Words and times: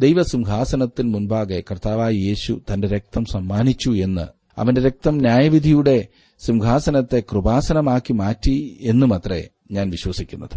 ദൈവസിംഹാസനത്തിന് 0.00 1.14
മുൻപാകെ 1.14 1.62
കർത്താവായ 1.70 2.12
യേശു 2.12 2.60
തന്റെ 2.72 2.88
രക്തം 2.88 3.24
സമ്മാനിച്ചു 3.24 3.90
എന്ന് 3.90 4.26
അവന്റെ 4.58 4.80
രക്തം 4.80 5.18
ന്യായവിധിയുടെ 5.18 6.08
സിംഹാസനത്തെ 6.38 7.22
കൃപാസനമാക്കി 7.32 8.12
മാറ്റി 8.12 8.78
എന്നുമത്രേ 8.80 9.48
ഞാൻ 9.70 9.90
വിശ്വസിക്കുന്നത്. 9.90 10.56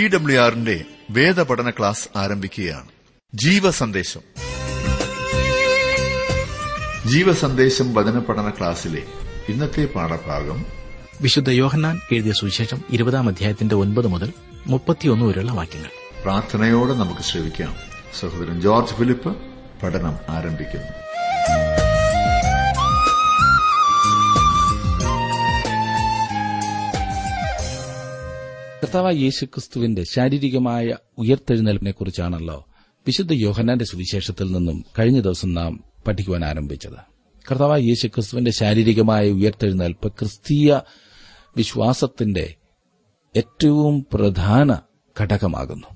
ടി 0.00 0.08
ഡബ്ല്യു 0.08 0.40
ആറിന്റെ 0.40 0.84
വേദപഠന 1.10 1.70
ക്ലാസ് 1.70 2.18
ആരംഭിക്കുകയാണ്. 2.18 2.88
ജീവസന്ദേശം. 3.34 4.20
ജീവസന്ദേശം 7.06 7.94
വചന 7.94 8.18
പഠന 8.18 8.50
ക്ലാസ്സിലെ 8.50 9.02
ഇന്നത്തെ 9.48 9.84
പാഠഭാഗം 9.84 10.66
വിശുദ്ധ 11.20 11.50
യോഹന്നാൻ 11.50 12.00
എഴുതിയ 12.12 12.32
സുവിശേഷം 12.32 12.82
ഇരുപതാം 12.90 13.28
അധ്യായത്തിന്റെ 13.28 13.74
ഒൻപത് 13.74 14.06
മുതൽ 14.06 14.32
മുപ്പത്തിയൊന്ന് 14.66 15.24
വരെയുള്ള 15.24 15.52
വാക്യങ്ങൾ. 15.52 15.88
പ്രാർത്ഥനയോടെ 16.22 16.92
നമുക്ക് 16.92 17.20
ശ്രമിക്കാം 17.20 17.74
സഹോദരൻ 18.20 18.60
ജോർജ് 18.60 18.94
ഫിലിപ്പ് 18.94 19.36
പഠനം 19.82 20.16
ആരംഭിക്കുന്നു. 20.28 21.09
കർത്താവായ 28.90 29.12
യേശുക്രിസ്തുവിന്റെ 29.12 30.04
ശാരീരികമായ 30.04 30.96
ഉയർത്തെഴുന്നേൽപ്പിനെ 31.18 31.90
കുറിച്ചാണല്ലോ 31.90 32.66
വിശുദ്ധ 33.06 33.32
യോഹന്നാന്റെ 33.32 33.84
സുവിശേഷത്തിൽ 33.84 34.52
നിന്നും 34.52 34.84
കഴിഞ്ഞ 34.98 35.20
ദിവസം 35.20 35.54
നാം 35.54 35.84
പഠിക്കുവാൻ 36.06 36.44
ആരംഭിച്ചത്. 36.44 36.96
കർത്താവായ 37.50 37.80
യേശുക്രിസ്തുവിന്റെ 37.80 38.50
ശാരീരികമായ 38.50 39.30
ഉയർത്തെഴുന്നേൽപ്പ് 39.30 40.12
ക്രിസ്തീയ 40.12 40.80
വിശ്വാസത്തിന്റെ 41.56 42.54
ഏറ്റവും 43.36 44.06
പ്രധാന 44.12 44.80
ഘടകമാകുന്നു. 45.20 45.86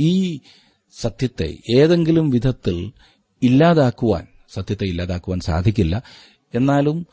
ഈ 0.00 0.40
സത്യത്തെ 1.00 1.58
ഏതെങ്കിലും 1.76 2.30
വിധത്തിൽ 2.30 2.92
ഇല്ലാതാക്കുവാൻ 3.42 4.26
സത്യത്തെ 4.54 4.84
ഇല്ലാതാക്കുവാൻ 4.84 5.40
സാധിക്കില്ല. 5.40 6.02
എന്നാലും 6.54 7.06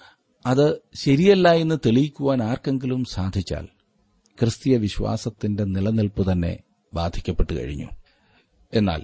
അത് 0.46 0.82
ശരിയല്ല 0.96 1.52
എന്ന് 1.52 1.76
തെളിയിക്കുവാൻ 1.86 2.44
ആർക്കെങ്കിലും 2.44 3.04
സാധിച്ചാൽ 3.04 3.68
ക്രിസ്തീയ 4.42 4.78
വിശ്വാസത്തിന്റെ 4.78 5.64
നിലനിൽപ്പ് 5.64 6.32
തന്നെ 6.32 6.60
ബാധിക്കപ്പെട്ടു 6.94 7.54
കഴിഞ്ഞു. 7.54 7.88
എന്നാൽ 8.74 9.04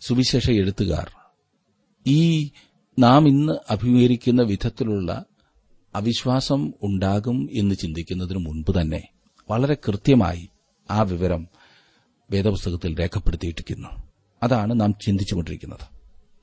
സുവിശേഷ 0.00 0.50
എഴുത്തുകാർ 0.50 1.10
ഈ 2.06 2.50
നാം 2.98 3.28
ഇന്ന് 3.28 3.52
അഭിമുഖീകരിക്കുന്ന 3.70 4.42
വിധത്തിലുള്ള 4.42 5.24
അവിശ്വാസം 5.94 6.72
ഉണ്ടാകും 6.82 7.48
എന്ന് 7.52 7.74
ചിന്തിക്കുന്നതിന് 7.74 8.38
മുൻപ് 8.38 8.80
തന്നെ 8.80 9.08
വളരെ 9.50 9.74
കൃത്യമായി 9.74 10.48
ആ 10.90 11.02
വിവരം 11.02 11.48
വേദപുസ്തകത്തിൽ 12.30 13.00
രേഖപ്പെടുത്തിയിട്ടിരിക്കുന്നു. 13.00 13.88
അതാണ് 14.42 14.80
നാം 14.80 14.94
ചിന്തിച്ചുകൊണ്ടിരിക്കുന്നത്. 15.06 15.94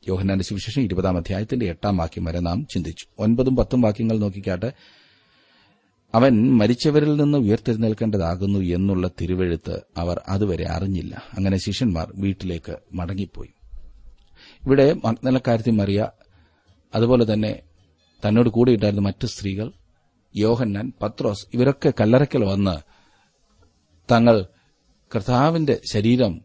യോഹനാന്റെ 0.07 0.45
സുവിശേഷം 0.45 0.81
ഇരുപതാം 0.81 1.17
അധ്യായത്തിന്റെ 1.17 1.65
എട്ടാം 1.65 1.97
വാക്യം 1.97 2.25
വരെ 2.25 2.39
നാം 2.39 2.65
ചിന്തിച്ചു. 2.65 3.05
ഒൻപതും 3.19 3.55
പത്തും 3.55 3.81
വാക്യങ്ങൾ 3.81 4.19
നോക്കിക്കാട്ടെ. 4.19 4.73
അവൻ 6.15 6.57
മരിച്ചവരിൽ 6.57 7.15
നിന്ന് 7.15 7.37
ഉയർത്തെഴുന്നേൽക്കേണ്ടതാകുന്നു 7.37 8.59
എന്നുള്ള 8.59 9.09
തിരുവെഴുത്ത് 9.21 9.81
അവർ 9.97 10.21
അതുവരെ 10.27 10.69
അറിഞ്ഞില്ല. 10.69 11.23
അങ്ങനെ 11.33 11.57
ശിഷ്യന്മാർ 11.57 12.13
വീട്ടിലേക്ക് 12.15 12.77
മടങ്ങിപ്പോയി. 12.93 13.49
ഇവിടെ 14.65 14.93
മഗ്നലക്കാരത്തി 14.93 15.71
മറിയ 15.71 16.09
അതുപോലെ 16.95 17.33
തന്നെ 17.33 17.59
തന്നോട് 18.27 18.49
കൂടിയിട്ടായിരുന്ന 18.49 19.01
മറ്റ് 19.01 19.27
സ്ത്രീകൾ 19.27 19.71
യോഹന്നാൻ 20.37 20.93
പത്രോസ് 21.01 21.47
ഇവരൊക്കെ 21.53 21.93
കല്ലറയ്ക്കൽ 22.01 22.43
വന്ന് 22.45 22.77
തങ്ങൾ 24.11 24.45
കർത്താവിന്റെ 25.15 25.79
ശരീരം 25.91 26.41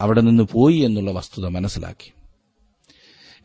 അവിടെ 0.00 0.20
നിന്ന് 0.20 0.44
പോയി 0.52 0.76
എന്നുള്ള 0.76 1.10
വസ്തുത 1.10 1.46
മനസ്സിലാക്കി. 1.46 2.12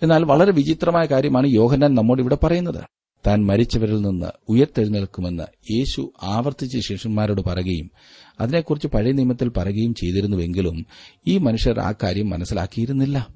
എന്നാൽ 0.02 0.26
വളരെ 0.26 0.52
വിചിത്രമായ 0.52 1.06
കാര്യമാണ് 1.06 1.48
യോഹന്നാൻ 1.48 1.96
നമ്മോട് 1.96 2.22
ഇവിടെ 2.22 2.38
പറയുന്നത്. 2.44 2.99
താൻ 3.28 3.46
മരിച്ചവരിൽ 3.46 4.02
നിന്ന് 4.02 4.26
ഉയർത്തെഴുന്നേൽക്കുമെന്ന് 4.50 5.44
യേശു 5.74 6.14
ആവർത്തിച്ച് 6.24 6.80
ശിഷ്യന്മാരോട് 6.80 7.42
പറയുകയും 7.42 7.92
അതിനെക്കുറിച്ച് 8.40 8.88
പഴയ 8.88 9.12
നിയമത്തിൽ 9.12 9.50
പറയുകയും 9.50 9.94
ചെയ്തിരുന്നുവെങ്കിലും 9.94 10.86
ഈ 11.28 11.38
മനുഷ്യർ 11.38 11.80
ആ 11.80 11.94
കാര്യം 12.04 12.30
മനസ്സിലാക്കിയിരുന്നില്ല. 12.30 13.28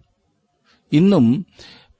ഇന്നും 0.91 1.45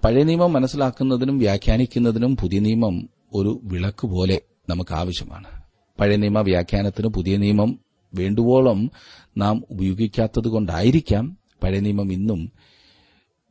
പഴയ 0.06 0.24
നിയമം 0.24 0.54
മനസ്സിലാക്കുന്നതിനും 0.54 1.38
വ്യാഖ്യാനിക്കുന്നതിനും 1.38 2.38
പുതിയ 2.38 2.60
നിയമം 2.60 3.10
ഒരു 3.34 3.60
വിളക്ക് 3.64 4.08
പോലെ 4.08 4.42
നമുക്ക് 4.70 4.94
ആവശ്യമാണ്. 4.94 5.64
പഴയ 6.00 6.16
നിയമ 6.16 6.40
വ്യാഖ്യാനത്തിന് 6.42 7.08
പുതിയ 7.08 7.38
നിയമം 7.38 7.80
വേണ്ടുവോളം 8.16 8.92
നാം 9.38 9.64
ഉപയോഗിക്കാത്തതുകൊണ്ടായിരിക്കാം 9.72 11.38
പഴയ 11.64 11.80
നിയമം 11.80 12.14
ഇന്നും 12.14 12.52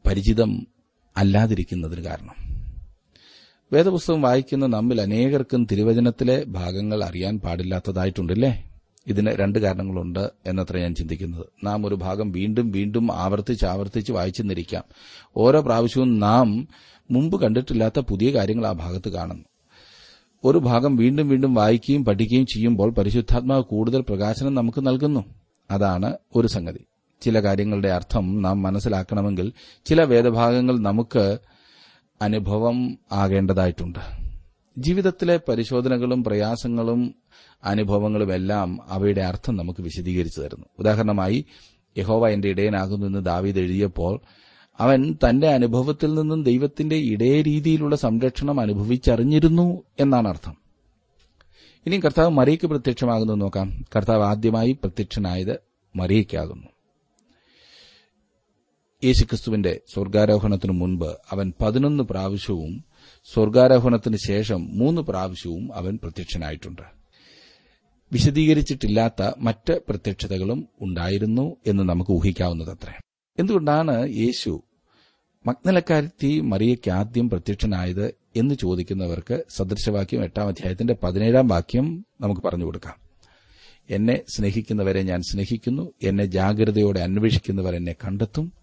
പരിചിതം 0.06 0.66
അല്ലാതിരിക്കുന്നതിന് 1.16 2.00
കാരണം. 2.00 2.51
വേദപുസ്തകം 3.72 4.22
വായിക്കുന്ന 4.22 4.66
നമ്മിൽ 4.66 5.00
അനേകർക്കും 5.00 5.66
തിരുവചനത്തിലെ 5.72 6.44
ഭാഗങ്ങൾ 6.44 7.04
അറിയാൻ 7.04 7.38
പാടില്ലാത്തതായിട്ടുണ്ടല്ലേ? 7.38 8.64
ഇതിന് 9.06 9.30
രണ്ട് 9.30 9.58
കാരണങ്ങളുണ്ട് 9.58 10.30
എന്നത്ര 10.46 10.78
ഞാൻ 10.78 10.94
ചിന്തിക്കുന്നത്. 10.94 11.46
നാം 11.64 11.86
ഒരു 11.86 11.94
ഭാഗം 11.94 12.32
വീണ്ടും 12.32 12.70
വീണ്ടും 12.70 13.12
ആവർത്തിച്ച് 13.12 13.66
ആവർത്തിച്ച് 13.66 14.12
വായിച്ചെന്നിരിക്കാം. 14.12 14.84
ഓരോ 15.36 15.60
പ്രാവശ്യവും 15.60 16.20
നാം 16.20 16.68
മുമ്പ് 17.10 17.40
കണ്ടിട്ടില്ലാത്ത 17.40 18.00
പുതിയ 18.00 18.30
കാര്യങ്ങൾ 18.30 18.66
ആ 18.66 18.72
ഭാഗത്ത് 18.72 19.08
കാണുന്നു. 19.08 19.44
ഒരു 20.44 20.58
ഭാഗം 20.58 20.96
വീണ്ടും 20.96 21.28
വീണ്ടും 21.28 21.54
വായിക്കുകയും 21.54 22.04
പഠിക്കുകയും 22.04 22.46
ചെയ്യുമ്പോൾ 22.46 22.90
പരിശുദ്ധാത്മാവ് 22.90 23.62
കൂടുതൽ 23.62 24.00
പ്രകാശനം 24.00 24.54
നമുക്ക് 24.54 24.86
നൽകുന്നു. 24.86 25.24
അതാണ് 25.70 26.16
ഒരു 26.36 26.46
സംഗതി. 26.46 26.80
ചില 27.22 27.40
കാര്യങ്ങളുടെ 27.40 27.88
അർത്ഥം 27.88 28.42
നാം 28.42 28.62
മനസ്സിലാക്കണമെങ്കിൽ 28.62 29.52
ചില 29.86 30.04
വേദഭാഗങ്ങൾ 30.04 30.78
നമുക്ക് 30.78 31.38
അനുഭവം 32.22 32.98
ആകേണ്ടതായിട്ടുണ്ട്. 33.12 33.98
ജീവിതത്തിലെ 34.78 35.40
പരിശോധനകളും 35.48 36.24
പ്രയാസങ്ങളും 36.24 37.14
അനുഭവങ്ങളുമെല്ലാം 37.64 38.80
അവയുടെ 38.88 39.20
അർത്ഥം 39.20 39.56
നമുക്ക് 39.56 39.82
വിശദീകരിച്ചു 39.82 40.40
തരുന്നു. 40.40 40.66
ഉദാഹരണമായി 40.78 41.44
യഹോവ 41.98 42.28
എന്റെ 42.28 42.48
ഇടയനാകുന്നു 42.48 43.06
എന്ന് 43.06 43.24
ദാവീദ് 43.24 43.58
എഴുതിയപ്പോൾ 43.58 44.20
അവൻ 44.80 45.16
തന്റെ 45.28 45.48
അനുഭവത്തിൽ 45.48 46.14
നിന്നും 46.14 46.42
ദൈവത്തിന്റെ 46.42 46.96
ഇടയ 46.96 47.42
രീതിയിലുള്ള 47.42 47.96
സംരക്ഷണം 47.96 48.60
അനുഭവിച്ചറിഞ്ഞിരുന്നു 48.60 49.82
എന്നാണ് 50.00 50.28
അർത്ഥം. 50.28 50.56
ഇനിയും 51.86 52.02
കർത്താവ് 52.02 52.28
മറിയയ്ക്ക് 52.28 52.66
പ്രത്യക്ഷമാകുന്നു 52.66 53.34
നോക്കാം. 53.34 53.84
കർത്താവ് 53.96 54.22
ആദ്യമായി 54.22 54.72
പ്രത്യക്ഷനായത് 54.72 55.60
മറിയയ്ക്കാകുന്നു. 55.96 56.71
യേശുക്രിസ്തുവിന്റെ 59.04 59.80
സ്വർഗാരോഹണത്തിനു 59.94 60.72
മുൻപ് 60.72 61.06
അവൻ 61.30 61.52
പതിനൊന്ന് 61.60 62.04
പ്രാവശ്യവും 62.04 62.84
സ്വർഗാരോഹണത്തിന് 63.24 64.16
ശേഷം 64.26 64.78
മൂന്ന് 64.78 65.02
പ്രാവശ്യവും 65.02 65.74
അവൻ 65.74 65.98
പ്രത്യക്ഷനായിട്ടുണ്ട്. 66.02 66.82
വിശദീകരിച്ചിട്ടില്ലാത്ത 68.12 69.30
മറ്റ് 69.38 69.80
പ്രത്യക്ഷതകളും 69.88 70.68
ഉണ്ടായിരുന്നു 70.80 71.56
എന്ന് 71.66 71.82
നമുക്ക് 71.82 72.10
ഊഹിക്കാവുന്നതത്രേ. 72.10 73.00
എന്തുകൊണ്ടാണ് 73.38 74.10
യേശു 74.10 74.62
മഗ്നലക്കാരത്തി 75.46 76.40
മറിയയ്ക്ക് 76.40 76.90
ആദ്യം 76.90 77.30
പ്രത്യക്ഷനായത് 77.30 78.14
എന്ന് 78.36 78.54
ചോദിക്കുന്നവർക്ക് 78.54 79.44
സദൃശവാക്യം 79.56 80.24
എട്ടാം 80.24 80.48
അധ്യായത്തിന്റെ 80.48 80.96
പതിനേഴാം 81.02 81.48
വാക്യം 81.48 82.06
നമുക്ക് 82.20 82.40
പറഞ്ഞു 82.40 82.64
കൊടുക്കാം. 82.64 82.94
എന്നെ 83.90 84.20
സ്നേഹിക്കുന്നവരെ 84.36 85.02
ഞാൻ 85.02 85.20
സ്നേഹിക്കുന്നു 85.22 85.92
എന്നെ 86.02 86.24
ജാഗ്രതയോടെ 86.24 87.00
അന്വേഷിക്കുന്നവർ 87.00 87.74
എന്നെ 87.74 87.92
കണ്ടെത്തും 87.92 88.61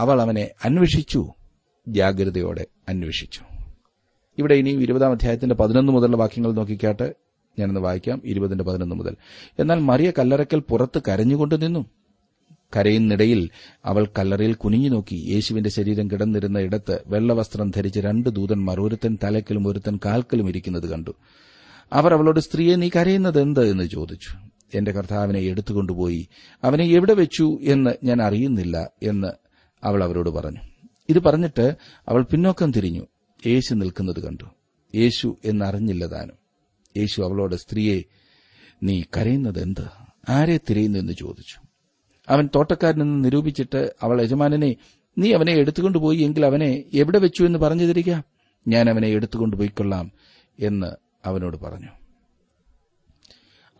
അവൾ 0.00 0.22
അവനെ 0.22 0.50
അന്വേഷിച്ചു 0.64 1.28
ജാഗ്രതയോടെ 1.88 2.66
അന്വേഷിച്ചു. 2.88 3.40
ഇവിടെ 4.38 4.54
ഇനിയും 4.54 4.82
ഇരുപതാം 4.82 5.10
അധ്യായത്തിന്റെ 5.10 5.54
പതിനൊന്ന് 5.54 5.92
മുതലുള്ള 5.92 6.16
വാക്യങ്ങൾ 6.16 6.52
നോക്കിക്കാട്ട് 6.52 7.14
ഞാനൊന്ന് 7.58 7.80
വായിക്കാം 7.80 8.22
ഇരുപതിന്റെ 8.24 8.64
പതിനൊന്ന് 8.64 8.94
മുതൽ. 8.94 9.16
എന്നാൽ 9.58 9.78
മറിയ 9.78 10.12
കല്ലറയ്ക്കൽ 10.18 10.58
പുറത്ത് 10.58 11.02
കരഞ്ഞുകൊണ്ട് 11.08 11.62
നിന്നു. 11.62 11.86
കരയുന്നിടയിൽ 12.76 13.50
അവൾ 13.84 14.08
കല്ലറയിൽ 14.18 14.54
കുനിഞ്ഞു 14.54 14.88
നോക്കി. 14.88 15.14
യേശുവിന്റെ 15.14 15.70
ശരീരം 15.70 16.10
കിടന്നിരുന്ന 16.10 16.58
ഇടത്ത് 16.58 17.02
വെള്ളവസ്ത്രം 17.06 17.72
ധരിച്ച് 17.76 18.00
രണ്ട് 18.00 18.28
ദൂതന്മാർ 18.28 18.80
ഒരുത്തൻ 18.80 19.18
തലക്കലും 19.24 19.68
ഒരുത്തൻ 19.68 19.98
കാൽക്കലും 20.04 20.48
ഇരിക്കുന്നത് 20.48 20.90
കണ്ടു. 20.90 21.10
അവർ 21.92 22.12
അവളോട് 22.12 22.40
സ്ത്രീയെ 22.40 22.76
നീ 22.76 22.90
കരയുന്നത് 22.96 23.40
എന്ത്? 23.40 23.70
എന്ന് 23.70 23.84
ചോദിച്ചു. 23.84 24.50
എന്റെ 24.74 24.92
കർത്താവിനെ 24.92 25.38
എടുത്തുകൊണ്ടുപോയി. 25.38 26.28
അവനെ 26.64 26.84
എവിടെ 26.84 27.14
വെച്ചു? 27.14 27.58
എന്ന് 27.62 27.90
ഞാൻ 28.04 28.22
അറിയുന്നില്ല 28.22 28.90
എന്ന് 29.02 29.45
അവൾ 29.84 30.04
അവരോട് 30.04 30.30
പറഞ്ഞു. 30.30 30.60
ഇത് 31.08 31.18
പറഞ്ഞിട്ട് 31.18 31.76
അവൾ 32.08 32.22
പിന്നോക്കം 32.22 32.72
തിരിഞ്ഞു. 32.72 33.06
യേശു 33.46 33.74
നിൽക്കുന്നത് 33.74 34.20
കണ്ടു. 34.20 34.44
യേശു 34.94 35.36
എന്നറിഞ്ഞില്ല 35.44 36.06
താനും 36.06 36.36
യേശു 36.96 37.22
അവളോട് 37.22 37.56
സ്ത്രീയെ 37.56 38.02
നീ 38.82 39.02
കരയുന്നത് 39.16 39.62
എന്ത്? 39.62 39.84
ആരെ 40.28 40.60
തിരയുന്നു 40.70 40.98
എന്ന് 40.98 41.12
ചോദിച്ചു. 41.12 41.60
അവൻ 42.28 42.48
തോട്ടക്കാരനെന്ന് 42.54 43.24
നിരൂപിച്ചിട്ട് 43.24 43.94
അവൾ 44.02 44.22
യജമാനനെ 44.22 44.76
നീ 45.18 45.32
അവനെ 45.32 45.52
എടുത്തുകൊണ്ടുപോയി 45.52 46.18
എങ്കിൽ 46.18 46.46
അവനെ 46.46 46.84
എവിടെ 46.94 47.18
വെച്ചു 47.18 47.44
എന്ന് 47.44 47.58
പറഞ്ഞു 47.58 47.84
തരിക 47.84 48.14
ഞാൻ 48.68 48.90
അവനെ 48.90 49.08
എടുത്തുകൊണ്ടുപോയിക്കൊള്ളാം 49.08 50.12
എന്ന് 50.60 50.86
അവനോട് 51.24 51.56
പറഞ്ഞു. 51.56 51.88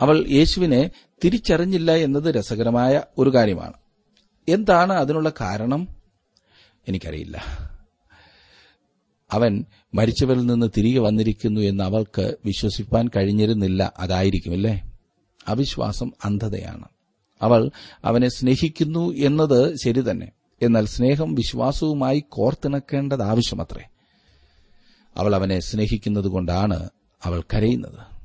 അവൾ 0.00 0.26
യേശുവിനെ 0.28 0.90
തിരിച്ചറിഞ്ഞില്ല 1.24 1.92
എന്നത് 1.92 2.34
രസകരമായ 2.34 3.02
ഒരു 3.18 3.34
കാര്യമാണ്. 3.34 3.72
എന്താണ് 4.48 4.92
അതിനുള്ള 4.92 5.32
കാരണം? 5.40 5.88
എനിക്കറിയില്ല. 6.88 7.44
അവൻ 9.32 9.64
മരിച്ചവരിൽ 9.94 10.46
നിന്ന് 10.46 10.66
തിരികെ 10.76 10.98
വന്നിരിക്കുന്നു 10.98 11.60
എന്ന് 11.60 11.84
അവൾക്ക് 11.84 12.36
വിശ്വസിപ്പാൻ 12.44 13.10
കഴിഞ്ഞിരുന്നില്ല. 13.16 13.92
അതായിരിക്കുമല്ലേ 13.98 14.92
അവിശ്വാസം 15.48 16.12
അന്ധതയാണ്. 16.24 16.84
അവൾ 17.42 17.70
അവനെ 18.04 18.28
സ്നേഹിക്കുന്നു 18.28 19.12
എന്നത് 19.12 19.74
ശരി 19.84 20.10
തന്നെ. 20.10 20.32
എന്നാൽ 20.62 20.86
സ്നേഹം 20.86 21.34
വിശ്വാസവുമായി 21.34 22.24
കോർത്തിണക്കേണ്ടത് 22.28 23.22
ആവശ്യമത്രേ. 23.22 23.84
അവൾ 25.16 25.34
അവനെ 25.34 25.60
സ്നേഹിക്കുന്നതുകൊണ്ടാണ് 25.60 26.88
അവൾ 27.24 27.42
കരയുന്നത്. 27.54 28.16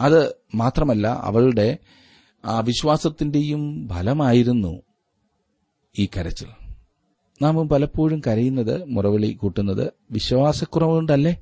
അത് 0.00 0.34
മാത്രമല്ല 0.54 1.06
അവളുടെ 1.06 1.78
ആ 2.44 2.60
വിശ്വാസത്തിന്റെയും 2.60 3.88
ഫലമായിരുന്നു 3.88 4.82
ഈ 5.98 6.08
കരച്ചിൽ. 6.16 6.46
നാം 7.42 7.68
പലപ്പോഴും 7.68 8.22
കരയുന്നത് 8.26 8.84
മുറവിളി 8.84 9.32
കൂട്ടുന്നത് 9.32 9.92
വിശ്വാസക്കുറവുകൊണ്ടല്ലേ? 10.10 11.36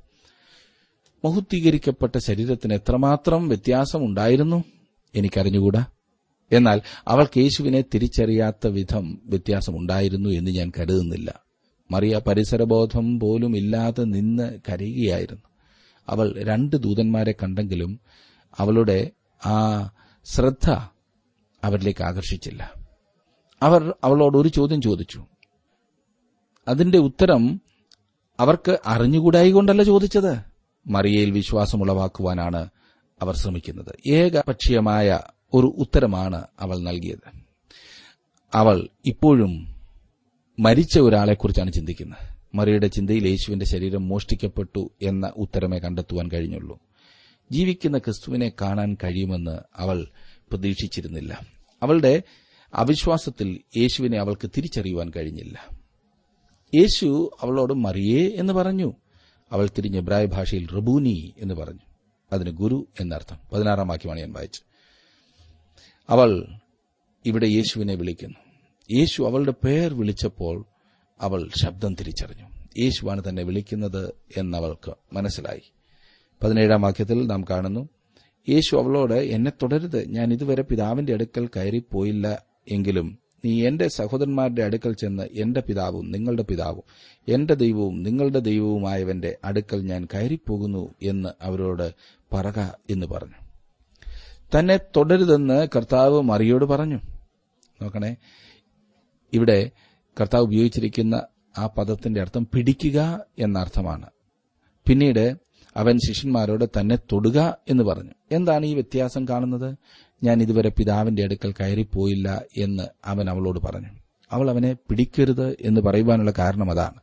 മഹുദ്ധീകരിക്കപ്പെട്ട 1.25 2.17
ശരീരത്തിന് 2.17 2.73
എത്രമാത്രം 2.73 3.47
വ്യത്യാസമുണ്ടായിരുന്നു? 3.47 4.63
എനിക്കറിഞ്ഞുകൂടാ. 5.15 5.85
എന്നാൽ 6.51 6.81
അവൾ 7.07 7.27
കേശുവിനെ 7.37 7.81
തിരിച്ചറിയാത്ത 7.81 8.67
വിധം 8.67 9.21
വ്യത്യാസമുണ്ടായിരുന്നു 9.25 10.29
എന്ന് 10.29 10.51
ഞാൻ 10.51 10.71
കരുതുന്നില്ല. 10.79 11.41
മറിയ 11.91 12.21
പരിസരബോധം 12.27 13.19
പോലും 13.19 13.57
ഇല്ലാതെ 13.57 14.03
നിന്ന് 14.03 14.59
കരയുകയായിരുന്നു. 14.69 15.43
അവൾ 16.09 16.33
രണ്ട് 16.37 16.75
ദൂതന്മാരെ 16.75 17.31
കണ്ടെങ്കിലും 17.31 17.99
അവളുടെ 18.57 19.11
ആ 19.45 19.89
ശ്രദ്ധ 20.25 20.69
അവരിലേക്ക് 21.63 22.03
ആകർഷിച്ചില്ല. 22.03 22.78
അവർ 23.61 23.93
അവളോട് 24.03 24.37
ഒരു 24.37 24.49
ചോദ്യം 24.49 24.81
ചോദിച്ചു. 24.81 25.25
അതിന്റെ 26.67 26.97
ഉത്തരം 26.97 27.61
അവർക്ക് 28.39 28.79
അറിഞ്ഞുകൂടായി 28.85 29.51
കൊണ്ടല്ല 29.51 29.83
ചോദിച്ചത്. 29.83 30.37
മറിയയിൽ 30.87 31.31
വിശ്വാസമുളവാക്കുവാനാണ് 31.31 32.69
അവർ 33.21 33.35
ശ്രമിക്കുന്നത്. 33.35 34.09
ഏകപക്ഷീയമായ 34.09 35.19
ഒരു 35.53 35.67
ഉത്തരമാണ് 35.67 36.45
അവൾ 36.59 36.77
നൽകിയത്. 36.79 37.41
അവൾ 38.53 38.87
ഇപ്പോഴും 39.05 39.75
മരിച്ച 40.59 40.99
ഒരാളെക്കുറിച്ചാണ് 40.99 41.71
ചിന്തിക്കുന്നത്. 41.71 42.39
മറിയുടെ 42.55 42.87
ചിന്തയിൽ 42.87 43.27
യേശുവിന്റെ 43.27 43.65
ശരീരം 43.65 44.07
മോഷ്ടിക്കപ്പെട്ടു 44.07 44.91
എന്ന 45.01 45.31
ഉത്തരമേ 45.37 45.79
കണ്ടെത്തുവാൻ 45.79 46.29
കഴിഞ്ഞുള്ളൂ. 46.31 46.79
ജീവിക്കുന്ന 47.51 47.97
ക്രിസ്തുവിനെ 47.97 48.51
കാണാൻ 48.61 48.97
കഴിയുമെന്ന് 49.03 49.59
അവൾ 49.75 50.07
പ്രതീക്ഷിച്ചിരുന്നില്ല. 50.21 51.39
അവളുടെ 51.83 52.23
അവിശ്വാസത്തിൽ 52.73 53.59
യേശുവിനെ 53.77 54.19
അവൾക്ക് 54.19 54.49
തിരിച്ചറിയുവാൻ 54.57 55.11
കഴിഞ്ഞില്ല. 55.15 55.67
യേശു 56.75 57.31
അവളോട് 57.41 57.73
മറിയേ 57.73 58.31
എന്ന് 58.35 58.53
പറഞ്ഞു. 58.53 58.93
അവൾ 59.51 59.69
തിരിഞ്ഞ് 59.77 59.97
എബ്രായ 59.97 60.25
ഭാഷയിൽ 60.25 60.67
റബൂനി 60.69 61.33
എന്ന് 61.37 61.53
പറഞ്ഞു. 61.53 61.79
അതിന് 62.33 62.49
ഗുരു 62.49 62.87
എന്നർത്ഥം. 62.99 63.37
പതിനാറാം 63.53 63.87
വാക്യമാണ് 63.87 64.19
ഞാൻ 64.19 64.33
വായിച്ചത്. 64.33 64.63
അവൾ 66.09 66.45
ഇവിടെ 67.25 67.47
യേശുവിനെ 67.47 67.95
വിളിക്കുന്നു. 67.95 68.35
യേശു 68.91 69.23
അവളുടെ 69.23 69.53
പേർ 69.65 69.93
വിളിച്ചപ്പോൾ 69.93 70.65
അവൾ 71.21 71.49
ശബ്ദം 71.63 71.95
തിരിച്ചറിഞ്ഞു. 71.95 72.45
യേശുവാണ് 72.79 73.23
തന്നെ 73.29 73.43
വിളിക്കുന്നത് 73.43 74.13
എന്നവൾക്ക് 74.37 74.93
മനസ്സിലായി. 75.13 75.61
പതിനേഴാം 76.43 76.81
വാക്യത്തിൽ 76.81 77.27
നാം 77.27 77.43
കാണുന്നു 77.49 77.89
യേശു 78.49 78.75
അവളോട് 78.75 79.13
എന്നെ 79.13 79.51
തുടരുത് 79.61 80.09
ഞാൻ 80.09 80.33
ഇതുവരെ 80.33 80.61
പിതാവിന്റെ 80.61 81.13
അടുക്കൽ 81.13 81.47
കയറിപ്പോയില്ല 81.47 82.48
എങ്കിലും 82.67 83.19
നീ 83.45 83.67
എന്റെ 83.67 83.87
സഹോദരന്മാരുടെ 83.87 84.61
അടുക്കൽ 84.61 84.93
ചെന്ന് 84.93 85.23
എന്റെ 85.23 85.61
പിതാവും 85.61 86.11
നിങ്ങളുടെ 86.11 86.43
പിതാവും 86.43 86.83
എന്റെ 87.27 87.53
ദൈവവും 87.53 88.03
നിങ്ങളുടെ 88.03 88.39
ദൈവവുമായവന്റെ 88.39 89.37
അടുക്കൽ 89.43 89.81
ഞാൻ 89.81 90.07
കയറിപ്പോകുന്നു 90.13 90.93
എന്ന് 91.01 91.29
അവരോട് 91.41 91.93
പറക 92.33 92.59
എന്ന് 92.89 93.05
പറഞ്ഞു. 93.05 93.33
തന്നെ 94.59 94.77
തുടരുതെന്ന് 94.77 95.67
കർത്താവ് 95.75 96.21
മറിയോട് 96.21 96.65
പറഞ്ഞു. 96.65 96.99
നോക്കണേ 97.81 98.15
ഇവിടെ 99.33 99.71
കർത്താവ് 100.21 100.43
ഉപയോഗിച്ചിരിക്കുന്ന 100.43 101.25
ആ 101.57 101.67
പദത്തിന്റെ 101.67 102.21
അർത്ഥം 102.21 102.47
പിടിക്കുക 102.53 103.25
എന്ന 103.39 103.59
അർത്ഥമാണ് 103.59 104.09
പിന്നീട് 104.87 105.35
അവൻ 105.77 105.97
ശിഷ്യന്മാരോട് 105.97 106.65
തന്നെ 106.79 106.95
തൊടുക 106.95 107.57
എന്ന് 107.69 107.83
പറഞ്ഞു. 107.83 108.11
എന്താണ് 108.31 108.65
ഈ 108.65 108.73
വ്യത്യാസം 108.73 109.27
കാണുന്നത്? 109.27 109.77
ഞാൻ 110.23 110.41
ഇതുവരെ 110.41 110.69
പിതാവിന്റെ 110.69 111.23
അടുക്കൽ 111.23 111.51
കയറിപ്പോയില്ല 111.51 112.41
എന്ന് 112.57 112.83
അവൻ 113.05 113.29
അവളോട് 113.29 113.59
പറഞ്ഞു. 113.59 113.87
അവൾ 114.31 114.49
അവനെ 114.49 114.73
പിടിക്കരുത് 114.73 115.57
എന്ന് 115.61 115.81
പറയുവാനുള്ള 115.81 116.33
കാരണം 116.39 116.71
അതാണ്. 116.71 116.99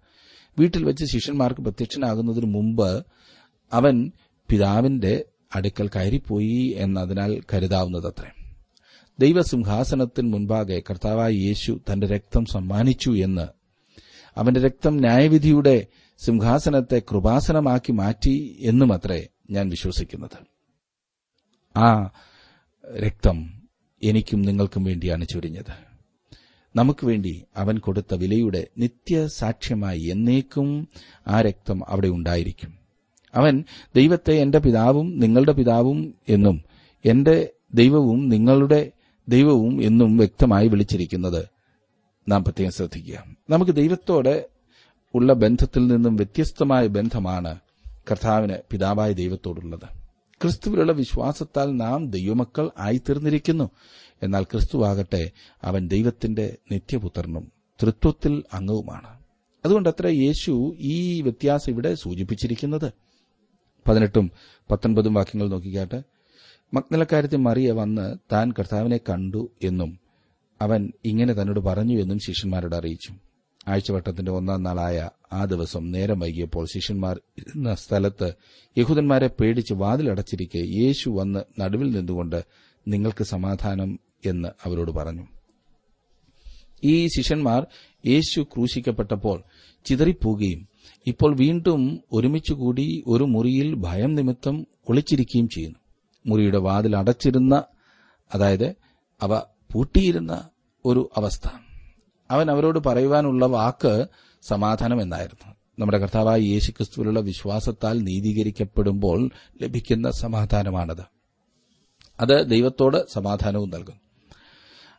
വീട്ടിൽ 0.58 0.84
വെച്ച് 0.84 1.04
ശിഷ്യന്മാർക്ക് 1.04 1.60
പ്രത്യക്ഷനാകുന്നതിന് 1.60 2.54
മുമ്പ് 2.54 3.06
അവൻ 3.72 4.12
പിതാവിന്റെ 4.48 5.24
അടുക്കൽ 5.54 5.88
കയറിപ്പോയി 5.88 6.74
എന്നതിനാൽ 6.76 7.42
കരുതാവുന്നതത്രേ. 7.54 8.30
ദൈവസിംഹാസനത്തിന് 9.18 10.32
മുൻപാകെ 10.32 10.82
കർത്താവായ 10.90 11.32
യേശു 11.32 11.80
തന്റെ 11.92 12.06
രക്തം 12.06 12.44
സമ്മാനിച്ചു 12.44 13.10
എന്ന് 13.10 13.48
അവന്റെ 14.36 14.60
രക്തം 14.60 14.96
ന്യായവിധിയുടെ 14.96 15.86
സിംഹാസനത്തെ 16.18 17.02
കൃപാസനമാക്കി 17.12 17.92
മാറ്റി 17.92 18.56
എന്നുമത്രേ 18.60 19.26
ഞാൻ 19.50 19.68
വിശ്വസിക്കുന്നത്. 19.68 20.46
ആ 21.78 22.10
രക്തം 22.94 23.62
എനിക്കും 24.02 24.42
നിങ്ങൾക്കും 24.42 24.84
വേണ്ടിയാണ് 24.84 25.28
ചൊരിഞ്ഞത്. 25.28 25.86
നമുക്ക് 26.76 27.06
വേണ്ടി 27.06 27.44
അവൻ 27.56 27.78
കൊടുത്ത 27.78 28.14
വിലയുടെ 28.14 28.66
നിത്യ 28.78 29.26
സാക്ഷ്യമായി 29.26 30.00
എന്നേക്കും 30.00 30.88
ആ 31.28 31.40
രക്തം 31.40 31.88
അവിടെ 31.88 32.08
ഉണ്ടായിരിക്കും. 32.08 32.74
അവൻ 33.34 33.64
ദൈവത്തെ 33.96 34.32
എന്റെ 34.32 34.58
പിതാവും 34.58 35.18
നിങ്ങളുടെ 35.18 35.52
പിതാവും 35.52 36.14
എന്നും 36.28 36.64
എന്റെ 37.04 37.48
ദൈവവും 37.74 38.28
നിങ്ങളുടെ 38.28 38.92
ദൈവവും 39.28 39.82
എന്നും 39.82 40.16
വ്യക്തമായി 40.16 40.68
വിളിച്ചിരിക്കുന്നത് 40.68 41.44
നാം 42.28 42.44
പ്രത്യേകം 42.44 42.72
ശ്രദ്ധിക്കുക. 42.72 43.24
നമുക്ക് 43.50 43.72
ദൈവത്തോടെ 43.72 44.46
ഉള്ള 45.14 45.32
ബന്ധത്തിൽ 45.32 45.86
നിന്നും 45.86 46.16
വ്യത്യസ്തമായ 46.16 46.86
ബന്ധമാണ് 46.86 47.58
കർത്താവിന് 48.10 48.56
പിതാവായ 48.70 49.12
ദൈവത്തോടുള്ളത്. 49.12 50.05
ക്രിസ്തുവിലുള്ള 50.42 50.92
വിശ്വാസത്താൽ 50.92 51.76
നാം 51.76 52.10
ദൈവമക്കൾ 52.10 52.70
ആയിത്തീർന്നിരിക്കുന്നു. 52.78 53.70
എന്നാൽ 54.22 54.42
ക്രിസ്തുവാകട്ടെ 54.42 55.30
അവൻ 55.62 55.88
ദൈവത്തിന്റെ 55.88 56.56
നിത്യപുത്രനും 56.72 57.52
തൃത്വത്തിൽ 57.82 58.42
അംഗവുമാണ്. 58.52 59.18
അതുകൊണ്ട് 59.64 59.88
അത്ര 59.88 60.06
യേശു 60.06 60.76
ഈ 60.78 61.22
വ്യത്യാസം 61.22 61.72
ഇവിടെ 61.72 61.94
സൂചിപ്പിച്ചിരിക്കുന്നത്. 61.94 62.92
പതിനെട്ടും 63.88 64.30
പത്തൊൻപതും 64.70 65.14
വാക്യങ്ങൾ 65.14 65.48
നോക്കിക്കാട്ടെ 65.48 66.02
മഗ്നലക്കാരത്തിൽ 66.74 67.36
മറിയ 67.36 67.70
വന്ന് 67.70 68.16
താൻ 68.32 68.52
കർത്താവിനെ 68.52 68.96
കണ്ടു 68.96 69.50
എന്നും 69.62 69.98
അവൻ 70.62 70.92
ഇങ്ങനെ 71.04 71.32
തന്നോട് 71.32 71.60
പറഞ്ഞു 71.60 72.00
എന്നും 72.00 72.18
ശിഷ്യന്മാരോട് 72.18 72.76
അറിയിച്ചു. 72.76 73.14
ആഴ്ചവട്ടത്തിന്റെ 73.68 74.30
ഒന്നാം 74.30 74.62
നാളായ 74.62 75.10
ആ 75.32 75.44
ദിവസം 75.44 75.90
നേരം 75.90 76.18
വൈകിയപ്പോൾ 76.18 76.66
ശിഷ്യന്മാർ 76.66 77.20
ഇരുന്ന 77.38 77.74
സ്ഥലത്ത് 77.74 78.32
യഹൂദന്മാരെ 78.78 79.26
പേടിച്ച് 79.26 79.74
വാതിലടച്ചിരിക്കെ 79.74 80.58
യേശു 80.58 81.10
വന്ന് 81.10 81.60
നടുവിൽ 81.60 81.90
നിന്നുകൊണ്ട് 81.90 82.44
നിങ്ങൾക്ക് 82.88 83.24
സമാധാനം 83.24 84.00
എന്ന് 84.26 84.48
അവരോട് 84.64 84.90
പറഞ്ഞു. 84.90 85.26
ഈ 86.84 87.06
ശിഷ്യന്മാർ 87.06 87.66
യേശു 88.06 88.40
ക്രൂശിക്കപ്പെട്ടപ്പോൾ 88.40 89.42
ചിതറിപ്പോകുകയും 89.84 90.68
ഇപ്പോൾ 91.06 91.36
വീണ്ടും 91.36 92.00
ഒരുമിച്ചുകൂടി 92.12 93.04
ഒരു 93.06 93.24
മുറിയിൽ 93.24 93.74
ഭയം 93.74 94.14
നിമിത്തം 94.14 94.66
ഒളിച്ചിരിക്കുകയും 94.88 95.48
ചെയ്യുന്നു. 95.48 95.78
മുറിയുടെ 96.26 96.58
വാതിൽ 96.58 96.96
അടച്ചിരുന്ന 96.96 97.64
അതായത് 98.34 98.74
അവ 99.22 99.38
പൂട്ടിയിരുന്ന 99.72 100.48
ഒരു 100.84 101.10
അവസ്ഥ. 101.16 101.65
അവൻ 102.30 102.50
അവരോട് 102.50 102.78
പറയുവാനുള്ള 102.78 103.46
വാക്ക് 103.46 104.06
സമാധാനം 104.42 105.02
എന്നായിരുന്നു. 105.02 105.54
നമ്മുടെ 105.78 105.98
കർത്താവായ 105.98 106.40
യേശുക്രിസ്തുവിലുള്ള 106.40 107.20
വിശ്വാസത്താൽ 107.20 107.98
നീതീകരിക്കപ്പെടുമ്പോൾ 107.98 109.30
ലഭിക്കുന്ന 109.62 110.10
സമാധാനമാണത്. 110.10 111.02
അത് 112.20 112.50
ദൈവത്തോട് 112.50 113.06
സമാധാനവും 113.12 113.70
നൽകുന്നു. 113.70 114.00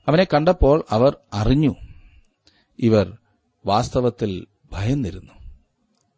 അവനെ 0.08 0.24
കണ്ടപ്പോൾ 0.24 0.84
അവർ 0.90 1.18
അറിഞ്ഞു. 1.34 1.76
ഇവർ 2.80 3.18
വാസ്തവത്തിൽ 3.66 4.46
ഭയന്നിരുന്നു. 4.72 5.34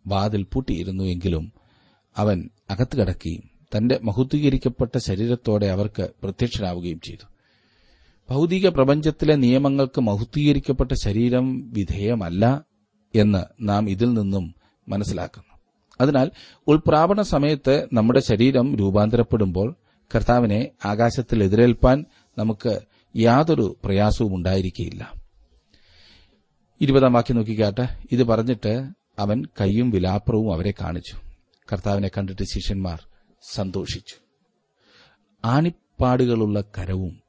വാതിൽ 0.08 0.44
പൂട്ടിയിരുന്നു 0.44 1.04
എങ്കിലും 1.04 1.54
അവൻ 2.18 2.50
അകത്ത് 2.70 2.98
കടക്കുകയും 2.98 3.50
തന്റെ 3.78 4.00
മഹത്വീകരിക്കപ്പെട്ട 4.04 4.98
ശരീരത്തോടെ 4.98 5.66
അവർക്ക് 5.66 6.10
പ്രത്യക്ഷനാവുകയും 6.24 7.00
ചെയ്തു. 7.00 7.26
ഭൗതിക 8.30 8.70
പ്രപഞ്ചത്തിലെ 8.70 9.36
നിയമങ്ങൾക്ക് 9.36 10.02
മഹുദ്ധീകരിക്കപ്പെട്ട 10.02 10.92
ശരീരം 11.04 11.72
വിധേയമല്ല 11.72 12.66
എന്ന് 13.16 13.44
നാം 13.62 13.90
ഇതിൽ 13.90 14.14
നിന്നും 14.14 14.56
മനസ്സിലാക്കുന്നു. 14.88 15.58
അതിനാൽ 16.02 16.32
ഉൾപ്രാപണ 16.68 17.22
സമയത്ത് 17.22 17.88
നമ്മുടെ 17.94 18.20
ശരീരം 18.20 18.76
രൂപാന്തരപ്പെടുമ്പോൾ 18.76 19.76
കർത്താവിനെ 20.16 20.68
ആകാശത്തിൽ 20.86 21.44
എതിരേൽപ്പാൻ 21.44 22.06
നമുക്ക് 22.38 22.80
യാതൊരു 23.16 23.78
പ്രയാസവും 23.84 24.36
ഉണ്ടായിരിക്കില്ല 24.36 25.12
ഇരുപതാം 26.82 27.14
വാക്യം 27.14 27.36
നോക്കിക്കാട്ടെ. 27.36 28.00
ഇത് 28.12 28.24
പറഞ്ഞിട്ട് 28.24 28.86
അവൻ 29.20 29.44
കൈയും 29.62 29.90
വിലാപ്പുറവും 29.90 30.54
അവരെ 30.54 30.74
കാണിച്ചു. 30.82 31.16
കർത്താവിനെ 31.72 32.08
കണ്ടിട്ട് 32.08 32.44
ശിഷ്യന്മാർ 32.44 33.02
സന്തോഷിച്ചു. 33.52 34.16
ആണിപ്പാടുകളുള്ള 35.46 36.64
കരവും 36.78 37.29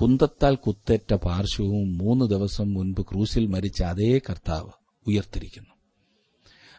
കുന്തത്താൽ 0.00 0.54
കുത്തേറ്റ 0.54 1.14
പാർശ്വവും 1.14 1.98
മൂന്ന് 1.98 2.24
ദിവസം 2.24 2.74
മുൻപ് 2.74 3.00
ക്രൂസിൽ 3.00 3.46
മരിച്ച 3.46 3.82
അതേ 3.82 4.18
കർത്താവ് 4.18 4.70
ഉയർത്തിരിക്കുന്നു. 5.06 5.70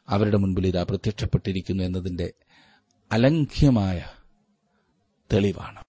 അവരുടെ 0.09 0.37
മുൻപിൽ 0.37 0.67
ഇതാ 0.67 0.83
പ്രത്യക്ഷപ്പെട്ടിരിക്കുന്നു 0.83 1.83
എന്നതിന്റെ 1.83 2.33
അലംഘ്യമായ 3.11 4.03
തെളിവാണ്. 5.33 5.83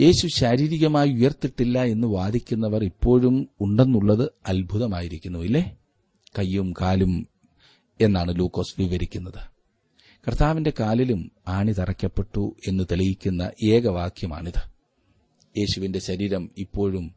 യേശു 0.00 0.26
ശാരീരികമായി 0.26 1.12
ഉയർത്തിട്ടില്ല 1.12 1.82
എന്ന് 1.82 2.06
വാദിക്കുന്നവർ 2.06 2.84
ഇപ്പോഴും 2.84 3.48
ഉണ്ടെന്നുള്ളത് 3.60 4.32
അത്ഭുതമായിരിക്കുന്നു 4.46 5.38
ഇല്ലേ? 5.38 5.76
കയ്യും 6.38 6.72
കാലും 6.80 7.28
എന്നാണ് 8.00 8.38
ലൂക്കോസ് 8.38 8.80
വിവരിക്കുന്നത്. 8.80 9.50
കർത്താവിന്റെ 10.28 10.72
കാലിലും 10.80 11.32
ആണി 11.48 11.72
തറയ്ക്കപ്പെട്ടു 11.72 12.56
എന്ന് 12.66 12.84
തെളിയിക്കുന്ന 12.90 13.50
ഏകവാക്യമാണിത് 13.64 14.69
യേശുവിന്റെ 15.58 15.98
ശരീരം 15.98 16.50
ഇപ്പോഴും 16.58 17.14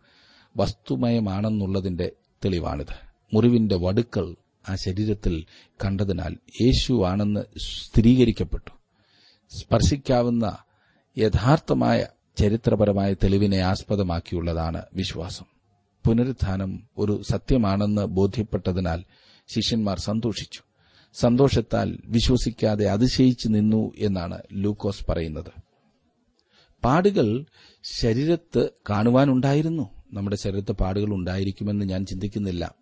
വസ്തുമയമാണെന്നുള്ളതിന്റെ 0.57 2.11
തെളിവാണിത്. 2.45 3.13
മുറിവിന്റെ 3.33 3.75
വടുക്കൾ 3.75 4.35
ആ 4.69 4.75
ശരീരത്തിൽ 4.75 5.45
കണ്ടതിനാൽ 5.85 6.37
യേശുവാണെന്ന് 6.61 7.39
സ്ഥിരീകരിക്കപ്പെട്ടു. 7.57 8.71
സ്പർശിക്കാവുന്ന 9.59 10.57
യഥാർത്ഥമായ 11.17 12.07
ചരിത്രപരമായ 12.37 13.13
തെളിവിനെ 13.13 13.57
ആസ്പദമാക്കിയുള്ളതാണ് 13.57 14.83
വിശ്വാസം. 14.93 15.45
പുനരുത്ഥാനം 16.05 16.83
ഒരു 16.97 17.21
സത്യമാണെന്ന് 17.29 18.01
ബോധ്യപ്പെട്ടതിനാൽ 18.01 19.03
ശിഷ്യന്മാർ 19.47 19.99
സന്തോഷിച്ചു. 19.99 20.59
സന്തോഷത്താൽ 21.13 21.97
വിശ്വസിക്കാതെ 22.05 22.85
അതിശയിച്ചു 22.85 23.47
നിന്നു 23.47 23.91
എന്നാണ് 23.97 24.37
ലൂക്കോസ് 24.53 25.05
പറയുന്നത്. 25.09 25.62
പാടുകൾ 26.85 27.45
ശരീരത്ത് 27.83 28.69
കാണുവാനുണ്ടായിരുന്നു. 28.89 29.89
നമ്മുടെ 30.13 30.35
ശരീരത്ത് 30.35 30.71
പാടുകൾ 30.71 31.13
ഉണ്ടായിരിക്കുമെന്ന് 31.13 31.85
ഞാൻ 31.85 32.05
ചിന്തിക്കുന്നില്ല. 32.05 32.75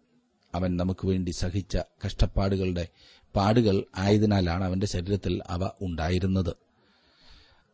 അവൻ 0.56 0.78
നമുക്ക് 0.78 1.08
വേണ്ടി 1.08 1.32
സഹിച്ച 1.32 1.78
കഷ്ടപ്പാടുകളുടെ 1.78 2.88
പാടുകൾ 3.36 3.84
ആയതിനാലാണ് 3.98 4.64
അവന്റെ 4.64 4.88
ശരീരത്തിൽ 4.88 5.42
അവ 5.48 5.70
ഉണ്ടായിരുന്നത്. 5.82 6.56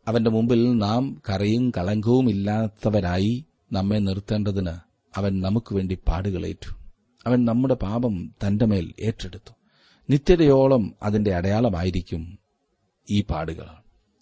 അവന്റെ 0.08 0.30
മുമ്പിൽ 0.30 0.78
നാം 0.78 1.22
കറയും 1.30 1.70
കളങ്കവും 1.70 2.30
ഇല്ലാത്തവരായി 2.30 3.44
നമ്മെ 3.72 3.98
നിർത്തേണ്ടതിന് 3.98 4.74
അവൻ 5.16 5.40
നമുക്ക് 5.40 5.74
വേണ്ടി 5.74 5.98
പാടുകളേറ്റു 6.08 6.76
അവൻ 7.26 7.44
നമ്മുടെ 7.44 7.74
പാപം 7.74 8.34
തന്റെ 8.46 8.64
മേൽ 8.64 8.92
ഏറ്റെടുത്തു. 9.00 9.52
നിത്യതയോളം 10.10 10.94
അതിന്റെ 11.02 11.34
അടയാളമായിരിക്കും 11.34 12.38
ഈ 13.10 13.22
പാടുകൾ. 13.22 13.66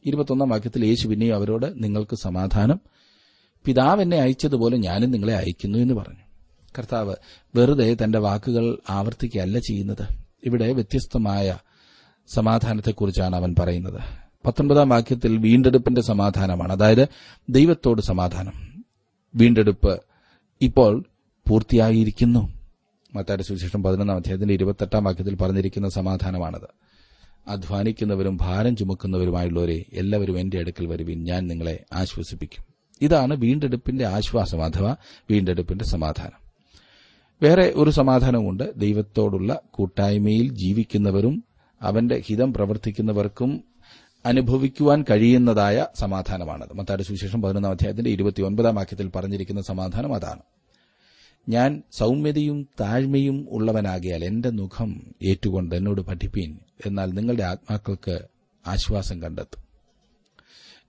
ഇരുപത്തൊന്നാം 0.06 0.48
വാക്യത്തിൽ 0.48 0.84
യേശു 0.84 1.08
പിന്നെയും 1.08 1.34
അവരോട് 1.34 1.84
നിങ്ങൾക്ക് 1.84 2.16
സമാധാനം. 2.16 2.80
പിതാവ് 3.64 4.02
എന്നെ 4.02 4.16
അയച്ചതുപോലെ 4.16 4.76
ഞാനും 4.76 5.10
നിങ്ങളെ 5.10 5.34
അയക്കുന്നു 5.34 5.78
എന്ന് 5.78 5.94
പറഞ്ഞു. 5.94 6.18
കർത്താവ് 6.78 7.14
വെറുതെ 7.56 7.96
തന്റെ 8.04 8.18
വാക്കുകൾ 8.18 8.78
ആവർത്തിക്കുകയല്ല 8.90 9.58
ചെയ്യുന്നത്. 9.58 10.08
ഇവിടെ 10.44 10.72
വ്യത്യസ്തമായ 10.72 11.58
സമാധാനത്തെക്കുറിച്ചാണ് 12.34 13.36
അവൻ 13.36 13.54
പറയുന്നത്. 13.58 14.00
പത്തൊൻപതാം 14.46 14.88
വാക്യത്തിൽ 14.88 15.36
വീണ്ടെടുപ്പിന്റെ 15.36 16.00
സമാധാനമാണ്. 16.02 16.72
അതായത് 16.72 17.08
ദൈവത്തോട് 17.48 18.02
സമാധാനം. 18.02 18.84
വീണ്ടെടുപ്പ് 19.34 20.02
ഇപ്പോൾ 20.62 21.04
പൂർത്തിയായിരിക്കുന്നു. 21.48 22.52
മത്താരുടെ 23.14 23.42
സുവിശേഷം 23.42 23.82
പതിനൊന്നാം 23.82 24.16
അധ്യായത്തിന്റെ 24.16 24.54
ഇരുപത്തെട്ടാം 24.54 25.04
വാക്യത്തിൽ 25.04 25.34
പറഞ്ഞിരിക്കുന്ന 25.34 25.88
സമാധാനമാണത്. 25.88 26.85
അധ്വാനിക്കുന്നവരും 27.48 28.36
ഭാരം 28.36 28.76
ചുമക്കുന്നവരുമായുള്ളവരെ 28.76 29.84
എല്ലാവരും 29.92 30.40
എന്റെ 30.40 30.58
അടുക്കൽ 30.58 30.86
വരുവിൻ. 30.86 31.24
ഞാൻ 31.24 31.46
നിങ്ങളെ 31.46 31.84
ആശ്വസിപ്പിക്കും. 31.92 32.64
ഇതാണ് 33.02 33.36
വീണ്ടെടുപ്പിന്റെ 33.36 34.06
ആശ്വാസം 34.06 34.64
അഥവാ 34.64 34.96
വീണ്ടെടുപ്പിന്റെ 35.30 35.84
സമാധാനം. 35.84 36.46
വേറെ 37.42 37.72
ഒരു 37.76 37.90
സമാധാനമുണ്ട് 37.90 38.80
ദൈവത്തോടുള്ള 38.80 39.60
കൂട്ടായ്മയിൽ 39.70 40.54
ജീവിക്കുന്നവരും 40.54 41.44
അവന്റെ 41.82 42.22
ഹിതം 42.26 42.52
പ്രവർത്തിക്കുന്നവർക്കും 42.52 43.64
അനുഭവിക്കുവാൻ 44.26 45.04
കഴിയുന്നതായ 45.10 45.86
സമാധാനമാണത്. 45.98 46.74
മത്താട് 46.74 47.02
സുവിശേഷം 47.02 47.42
പതിനൊന്നാം 47.42 47.70
അധ്യായത്തിന്റെ 47.70 48.10
ഇരുപത്തിയൊൻപതാം 48.10 48.74
വാക്യത്തിൽ 48.74 49.08
പറഞ്ഞിരിക്കുന്ന 49.08 49.62
സമാധാനം 49.62 50.14
അതാണ്. 50.14 50.42
ഞാൻ 51.48 51.82
സൌമ്യതയും 51.92 52.68
താഴ്മയും 52.80 53.46
ഉള്ളവനാകിയാൽ 53.50 54.24
എന്റെ 54.24 54.50
മുഖം 54.50 55.14
ഏറ്റുകൊണ്ട് 55.28 55.74
എന്നോട് 55.74 56.00
പഠിപ്പീൻ. 56.00 56.58
എന്നാൽ 56.86 57.12
നിങ്ങളുടെ 57.12 57.42
ആത്മാക്കൾക്ക് 57.42 58.20
ആശ്വാസം 58.66 59.22
കണ്ടെത്തും. 59.22 59.66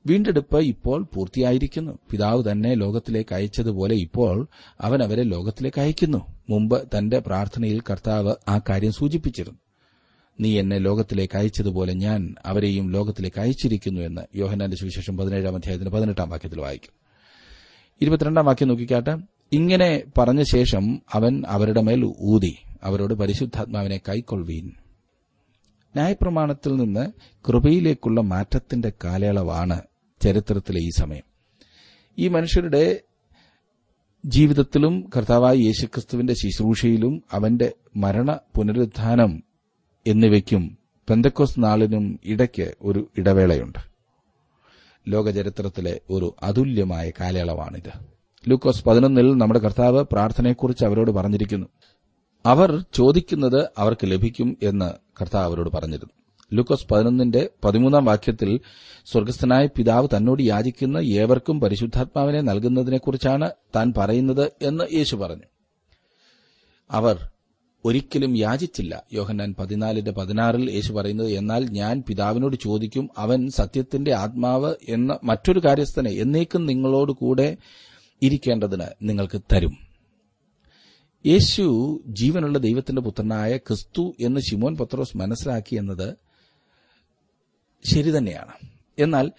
വീണ്ടെടുപ്പ് 0.07 0.59
ഇപ്പോൾ 0.59 1.03
പൂർത്തിയായിരിക്കുന്നു. 1.03 1.97
പിതാവ് 2.11 2.51
തന്നെ 2.51 2.75
ലോകത്തിലേക്ക് 2.75 3.35
അയച്ചതുപോലെ 3.35 3.95
ഇപ്പോൾ 3.95 4.47
അവൻ 4.81 5.03
അവരെ 5.03 5.23
ലോകത്തിലേക്ക് 5.23 5.81
അയക്കുന്നു. 5.81 6.41
മുമ്പ് 6.49 6.87
തന്റെ 6.97 7.19
പ്രാർത്ഥനയിൽ 7.19 7.81
കർത്താവ് 7.81 8.35
ആ 8.47 8.59
കാര്യം 8.69 8.91
സൂചിപ്പിച്ചിരുന്നു. 8.91 9.59
നീ 10.39 10.59
എന്നെ 10.59 10.77
ലോകത്തിലേക്ക് 10.77 11.37
അയച്ചതുപോലെ 11.37 11.93
ഞാൻ 11.93 12.35
അവരെയും 12.45 12.91
ലോകത്തിലേക്ക് 12.91 13.39
അയച്ചിരിക്കുന്നു 13.39 14.01
എന്ന് 14.01 14.21
യോഹനാന്റെ 14.35 14.77
സുവിശേഷം 14.77 15.17
പതിനേഴാം 15.17 15.55
അധ്യായത്തിന് 15.55 15.89
പതിനെട്ടാം 15.89 16.29
വാക്യത്തിൽ 16.29 16.61
വായിക്കും. 16.61 16.91
ഇരുപത്തിരണ്ടാം 18.01 18.45
വാക്യം 18.45 18.67
നോക്കിക്കാട്ടെ. 18.67 19.17
ഇങ്ങനെ 19.51 20.03
പറഞ്ഞ 20.17 20.43
ശേഷം 20.43 21.01
അവൻ 21.13 21.43
അവരുടെ 21.47 21.81
മേൽ 21.81 22.13
ഊതി. 22.19 22.57
അവരോട് 22.83 23.13
പരിശുദ്ധാത്മാവിനെ 23.13 24.01
കൈക്കൊള്ളുവീൻ 24.09 24.71
ന്യായപ്രമാണത്തിൽ 25.95 26.75
നിന്ന് 26.75 27.11
കൃപയിലേക്കുള്ള 27.47 28.21
മാറ്റത്തിന്റെ 28.21 28.91
കാലയളവാണ് 29.03 29.81
ചരിത്രത്തിലെ 30.21 30.79
ഈ 30.79 30.89
സമയം. 30.89 31.23
ഈ 32.17 32.27
മനുഷ്യരുടെ 32.27 33.01
ജീവിതത്തിലും 34.25 35.09
കർത്താവായ 35.17 35.55
യേശുക്രിസ്തുവിന്റെ 35.55 36.33
ശുശ്രൂഷയിലും 36.33 37.23
അവന്റെ 37.31 37.73
മരണ 37.95 38.39
പുനരുദ്ധാനം 38.55 39.43
എന്നിവയ്ക്കും 40.07 40.77
പെന്തക്കോസ് 41.09 41.59
നാളിനും 41.59 42.19
ഇടയ്ക്ക് 42.23 42.73
ഒരു 42.81 43.11
ഇടവേളയുണ്ട്. 43.17 43.79
ലോകചരിത്രത്തിലെ 45.07 46.01
ഒരു 46.09 46.35
അതുല്യമായ 46.43 47.11
കാലയളവാണിത്. 47.21 47.91
ലൂക്കോസ് 48.49 48.85
പതിനൊന്നിൽ 48.85 49.33
നമ്മുടെ 49.33 49.59
കർത്താവ് 49.59 50.03
പ്രാർത്ഥനയെക്കുറിച്ച് 50.03 50.85
അവരോട് 50.85 51.11
പറഞ്ഞിരിക്കുന്നു. 51.11 51.67
അവർ 52.45 52.85
ചോദിക്കുന്നത് 52.93 53.69
അവർക്ക് 53.77 54.01
ലഭിക്കും 54.05 54.57
എന്ന് 54.63 54.91
കർത്താവ് 55.21 55.45
അവരോട് 55.45 55.69
പറഞ്ഞിരുന്നു. 55.69 56.13
ലൂക്കോസ് 56.53 56.87
പതിനൊന്നിന്റെ 56.87 57.49
പതിമൂന്നാം 57.63 58.05
വാക്യത്തിൽ 58.05 58.59
സ്വർഗസ്ഥനായ 59.05 59.65
പിതാവ് 59.65 60.07
തന്നോട് 60.17 60.43
യാചിക്കുന്ന 60.43 60.97
ഏവർക്കും 60.97 61.59
പരിശുദ്ധാത്മാവിനെ 61.59 62.41
നൽകുന്നതിനെക്കുറിച്ചാണ് 62.41 63.51
താൻ 63.75 63.93
പറയുന്നത് 63.97 64.51
എന്ന് 64.61 64.83
യേശു 64.93 65.15
പറഞ്ഞു. 65.15 65.43
അവർ 66.91 67.29
ഒരിക്കലും 67.85 68.37
യാചിച്ചില്ല. 68.37 69.03
യോഹന്നാൻ 69.13 69.55
പതിനാലിന്റെ 69.59 70.11
പതിനാറിൽ 70.11 70.71
യേശു 70.71 70.93
പറയുന്നത് 70.93 71.29
എന്നാൽ 71.31 71.69
ഞാൻ 71.69 72.03
പിതാവിനോട് 72.07 72.55
ചോദിക്കും 72.55 73.09
അവൻ 73.17 73.49
സത്യത്തിന്റെ 73.49 74.13
ആത്മാവ് 74.13 74.75
എന്ന 74.89 75.19
മറ്റൊരു 75.23 75.61
കാര്യസ്ഥനെ 75.65 76.11
എന്നേക്കും 76.11 76.65
നിങ്ങളോട് 76.65 77.11
കൂടെ 77.11 77.57
ഇരിക്കേണ്ടതിന് 78.21 78.85
നിങ്ങൾക്ക് 79.01 79.41
തരും. 79.53 79.86
യേശു 81.25 81.99
ജീവനുള്ള 82.07 82.57
ദൈവത്തിന്റെ 82.57 83.01
പുത്രനായ 83.01 83.57
ക്രിസ്തു 83.57 84.15
എന്ന് 84.19 84.39
ശിമോൻ 84.39 84.77
പത്രോസ് 84.77 85.17
മനസ്സിലാക്കി 85.17 85.75
എന്നത് 85.75 86.17
ശരി 87.85 88.17
തന്നെയാണ്. 88.17 88.51
എന്നാൽ 88.99 89.31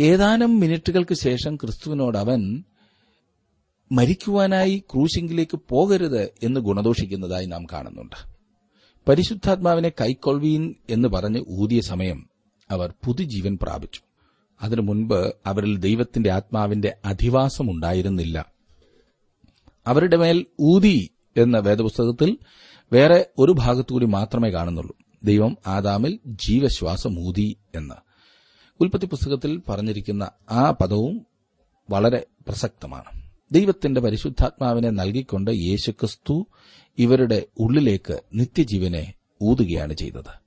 ഏതാനും 0.00 0.60
മിനിറ്റുകൾക്ക് 0.60 1.14
ശേഷം 1.14 1.56
ക്രിസ്തുവിനോട് 1.56 2.18
അവൻ 2.18 2.64
മരിക്കുവാനായി 3.92 4.78
ക്രൂശിങ്കിലേക്ക് 4.78 5.60
പോകരുത് 5.68 6.22
എന്ന് 6.42 6.60
ഗുണദോഷിക്കുന്നതായി 6.60 7.46
നാം 7.46 7.66
കാണുന്നുണ്ട്. 7.72 8.34
പരിശുദ്ധാത്മാവിനെ 9.08 9.88
കൈക്കൊള്ളുവീൻ 9.88 10.74
എന്ന് 10.90 11.08
പറഞ്ഞ് 11.08 11.44
ഊതിയ 11.48 11.80
സമയം 11.80 12.28
അവർ 12.70 12.94
പുതുജീവൻ 13.06 13.58
പ്രാപിച്ചു. 13.62 14.00
അതിനു 14.62 14.80
മുൻപ് 14.80 15.32
അവരിൽ 15.46 15.76
ദൈവത്തിന്റെ 15.76 16.30
ആത്മാവിന്റെ 16.30 16.96
അധിവാസം 17.04 17.70
ഉണ്ടായിരുന്നില്ല 17.70 18.53
അവരുടെ 19.86 20.16
മേൽ 20.16 20.46
ഊതി 20.60 21.10
എന്ന 21.36 21.58
വേദപുസ്തകത്തിൽ 21.58 22.38
വേറെ 22.92 23.26
ഒരു 23.38 23.52
ഭാഗത്തുകൂടി 23.52 24.06
മാത്രമേ 24.06 24.50
കാണുന്നുള്ളൂ. 24.50 24.96
ദൈവം 25.24 25.56
ആദാമിൽ 25.66 26.18
ജീവശ്വാസം 26.26 27.18
ഊതി 27.18 27.56
എന്ന്. 27.74 27.94
ഉൽപ്പത്തി 28.80 29.06
പുസ്തകത്തിൽ 29.06 29.62
പറഞ്ഞിരിക്കുന്ന 29.68 30.30
ആ 30.50 30.70
പദവും 30.70 31.26
വളരെ 31.90 32.26
പ്രസക്തമാണ്. 32.48 33.30
ദൈവത്തിന്റെ 33.52 34.00
പരിശുദ്ധാത്മാവിനെ 34.00 34.90
നൽകിക്കൊണ്ട് 34.90 35.50
യേശുക്രിസ്തു 35.50 36.46
ഇവരുടെ 36.98 37.46
ഉള്ളിലേക്ക് 37.58 38.20
നിത്യജീവനെ 38.34 39.14
ഊതുകയാണ് 39.42 39.92
ചെയ്തത്. 39.92 40.44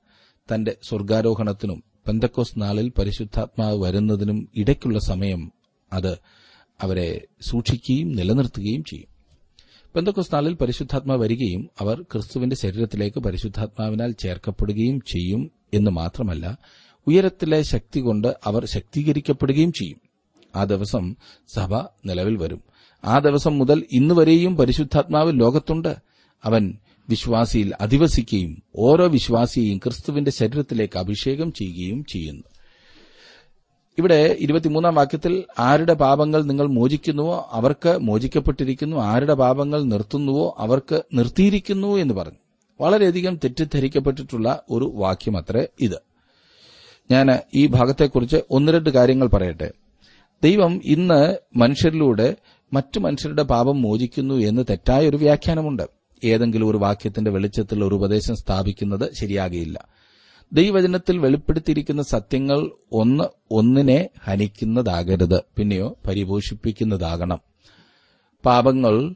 തന്റെ 0.53 0.75
സ്വർഗാരോഹണത്തിനും 0.83 1.83
പെന്തക്കോസ് 2.07 2.61
നാളിൽ 2.61 2.89
പരിശുദ്ധാത്മാവ് 2.89 3.81
വരുന്നതിനും 3.81 4.49
ഇടയ്ക്കുള്ള 4.55 4.99
സമയം 4.99 5.51
അത് 5.93 6.17
അവരെ 6.81 7.27
സൂക്ഷിക്കുകയും 7.41 8.11
നിലനിർത്തുകയും 8.11 8.83
ചെയ്യും. 8.83 9.16
പെന്തക്കോസ് 9.97 10.35
നാളിൽ 10.35 10.53
പരിശുദ്ധാത്മാവ് 10.53 11.21
വരികയും 11.21 11.69
അവർ 11.79 12.01
ക്രിസ്തുവിന്റെ 12.01 12.55
ശരീരത്തിലേക്ക് 12.55 13.19
പരിശുദ്ധാത്മാവിനാൽ 13.19 14.11
ചേർക്കപ്പെടുകയും 14.11 15.01
ചെയ്യും 15.01 15.51
എന്ന് 15.73 15.91
മാത്രമല്ല 15.91 16.57
ഉയരത്തിലെ 17.07 17.61
ശക്തി 17.61 17.99
കൊണ്ട് 17.99 18.27
അവർ 18.43 18.65
ശക്തീകരിക്കപ്പെടുകയും 18.65 19.71
ചെയ്യും. 19.71 19.97
ആ 20.55 20.63
ദിവസം 20.63 21.15
സഭ 21.47 21.75
നിലവിൽ 21.77 22.37
വരും. 22.37 22.63
ആ 23.05 23.19
ദിവസം 23.19 23.57
മുതൽ 23.57 23.83
ഇന്നുവരെയും 23.91 24.57
പരിശുദ്ധാത്മാവ് 24.57 25.39
ലോകത്തുണ്ട്. 25.39 25.95
അവൻ 26.45 26.77
വിശ്വാസിയിൽ 27.09 27.73
അധിവസിക്കുകയും 27.81 28.63
ഓരോ 28.75 29.07
വിശ്വാസിയെയും 29.07 29.77
ക്രിസ്തുവിന്റെ 29.77 30.31
ശരീരത്തിലേക്ക് 30.31 30.99
അഭിഷേകം 30.99 31.53
ചെയ്യുകയും 31.53 32.03
ചെയ്യുന്നു. 32.03 32.43
ഇവിടെ 33.97 34.37
ഇരുപത്തിമൂന്നാം 34.39 34.95
വാക്യത്തിൽ 34.95 35.43
ആരുടെ 35.59 35.93
പാപങ്ങൾ 35.93 36.43
നിങ്ങൾ 36.43 36.67
മോചിക്കുന്നുവോ 36.67 37.49
അവർക്ക് 37.51 37.97
മോചിക്കപ്പെട്ടിരിക്കുന്നു 37.97 38.97
ആരുടെ 38.97 39.33
പാപങ്ങൾ 39.33 39.83
നിർത്തുന്നുവോ 39.83 40.55
അവർക്ക് 40.59 41.01
നിർത്തിയിരിക്കുന്നു 41.13 41.95
എന്ന് 41.95 42.13
പറഞ്ഞു. 42.13 42.37
വളരെയധികം 42.81 43.35
തെറ്റിദ്ധരിക്കപ്പെട്ടിട്ടുള്ള 43.35 44.63
ഒരു 44.69 44.91
വാക്യമത്രേ 44.95 45.67
ഇത്. 45.79 46.01
ഞാൻ 47.11 47.39
ഈ 47.55 47.67
ഭാഗത്തെക്കുറിച്ച് 47.67 48.37
ഒന്ന് 48.49 48.71
രണ്ട് 48.71 48.89
കാര്യങ്ങൾ 48.89 49.27
പറയട്ടെ. 49.27 49.71
ദൈവം 50.43 50.81
ഇന്ന് 50.85 51.37
മനുഷ്യരിലൂടെ 51.55 52.35
മറ്റു 52.73 52.99
മനുഷ്യരുടെ 52.99 53.43
പാപം 53.43 53.81
മോചിക്കുന്നു 53.81 54.35
എന്ന് 54.35 54.61
തെറ്റായ 54.69 55.09
ഒരു 55.09 55.17
വ്യാഖ്യാനമുണ്ട്. 55.17 55.83
ഏതെങ്കിലും 56.23 56.67
ഒരു 56.67 56.77
വാക്യത്തിന്റെ 56.77 57.31
വെളിച്ചത്തിൽ 57.31 57.83
ഒരു 57.83 57.95
ഉപദേശം 57.95 58.35
സ്ഥാപിക്കുന്നത് 58.35 59.09
ശരിയാകയില്ല. 59.21 59.87
ദൈവവചനത്തിൽ 60.53 61.17
വെളിപ്പെടുത്തിയിരിക്കുന്ന 61.17 62.01
സത്യങ്ങൾ 62.01 62.71
ഒന്ന് 62.91 63.23
ഒന്നിനെ 63.51 64.09
ഹനിക്കുന്നതാകരുത്. 64.23 65.43
പിന്നെയോ 65.57 65.97
പരിപോഷിപ്പിക്കുന്നതാകണം. 66.07 67.39
പാപങ്ങൾ 68.45 69.15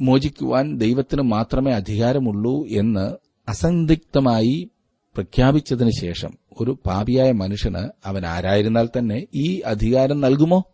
മോചിക്കുവാൻ 0.00 0.78
ദൈവത്തിന് 0.78 1.22
മാത്രമേ 1.22 1.72
അധികാരമുള്ളൂ 1.72 2.66
എന്ന് 2.66 3.16
അസന്ദിഗ്ധമായി 3.48 4.70
പ്രഖ്യാപിച്ചതിന് 5.14 5.90
ശേഷം 6.00 6.38
ഒരു 6.60 6.78
പാപിയായ 6.86 7.32
മനുഷ്യന് 7.32 7.88
അവൻ 8.04 8.26
ആരായിരുന്നാൽ 8.26 8.88
തന്നെ 8.98 9.26
ഈ 9.34 9.60
അധികാരം 9.60 10.20
നൽകുമോ? 10.20 10.64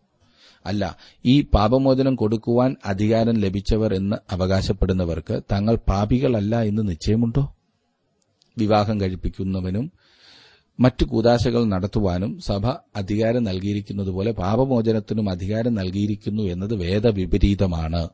അല്ല 0.67 0.97
ഈ 1.25 1.43
പാപമോചനം 1.43 2.15
കൊടുക്കുവാൻ 2.15 2.77
അധികാരം 2.85 3.35
ലഭിച്ചവർ 3.35 3.95
എന്ന് 3.95 4.17
അവകാശപ്പെടുന്നവർക്ക് 4.31 5.43
തങ്ങൾ 5.53 5.77
പാപികളല്ല 5.77 6.63
എന്ന് 6.63 6.89
നിശ്ചയമുണ്ടോ? 6.89 7.57
വിവാഹം 8.61 9.01
കഴിപ്പിക്കുന്നവനും 9.01 9.93
മറ്റു 10.81 11.05
കൂതാശകൾ 11.05 11.65
നടത്തുവാനും 11.65 12.41
സഭ 12.41 12.67
അധികാരം 12.97 13.45
നൽകിയിരിക്കുന്നതുപോലെ 13.45 14.31
പാപമോചനത്തിനും 14.33 15.31
അധികാരം 15.31 15.75
നൽകിയിരിക്കുന്നു 15.75 16.43
എന്നത് 16.43 16.75
വേദവിപരീതമാണ്. 16.75 18.09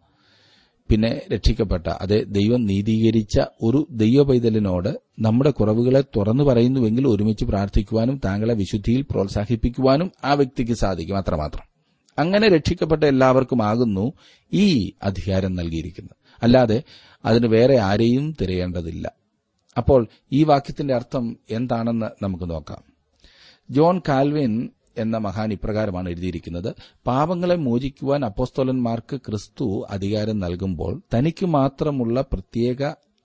പിന്നെ 0.91 1.23
രക്ഷിക്കപ്പെട്ട 1.33 1.87
അതെ 1.89 2.23
ദൈവം 2.23 2.67
നീതീകരിച്ച 2.67 3.41
ഒരു 3.63 3.87
ദൈവപൈതലിനോട് 3.91 5.01
നമ്മുടെ 5.19 5.51
കുറവുകളെ 5.51 6.03
തുറന്നു 6.17 6.45
പറയുന്നുവെങ്കിൽ 6.45 7.09
ഒരുമിച്ച് 7.09 7.45
പ്രാർത്ഥിക്കുവാനും 7.45 8.21
താങ്കളെ 8.25 8.55
വിശുദ്ധിയിൽ 8.55 9.03
പ്രോത്സാഹിപ്പിക്കുവാനും 9.11 10.13
ആ 10.25 10.35
വ്യക്തിക്ക് 10.35 10.73
സാധിക്കും 10.73 11.17
അത്രമാത്രം. 11.17 11.65
അങ്ങനെ 12.19 12.49
രക്ഷിക്കപ്പെട്ട 12.49 13.05
എല്ലാവർക്കുമാകുന്നു 13.05 14.13
ഈ 14.53 14.93
അധികാരം 15.03 15.55
നൽകിയിരിക്കുന്നത്. 15.55 16.17
അല്ലാതെ 16.43 16.83
അതിന് 17.25 17.47
വേറെ 17.47 17.77
ആരെയും 17.81 18.37
തിരയേണ്ടതില്ല. 18.41 19.07
അപ്പോൾ 19.79 20.09
ഈ 20.33 20.45
വാക്യത്തിന്റെ 20.45 20.95
അർത്ഥം 20.95 21.37
എന്താണെന്ന് 21.51 22.25
നമുക്ക് 22.25 22.51
നോക്കാം. 22.51 22.83
ജോൺ 23.71 24.03
കാൽവിൻ 24.09 24.69
എന്ന 24.99 25.17
മഹാൻ 25.17 25.53
ഇപ്രകാരമാണ് 25.53 26.09
എഴുതിയിരിക്കുന്നത് 26.09 26.75
പാപങ്ങളെ 27.07 27.57
മോചിക്കുവാൻ 27.57 28.25
അപ്പോസ്തോലന്മാർക്ക് 28.25 29.17
ക്രിസ്തു 29.17 29.87
അധികാരം 29.91 30.39
നൽകുമ്പോൾ 30.39 31.03
തനിക്ക് 31.15 31.47
മാത്രമുള്ള 31.47 32.21
പ്രത്യേക 32.21 32.83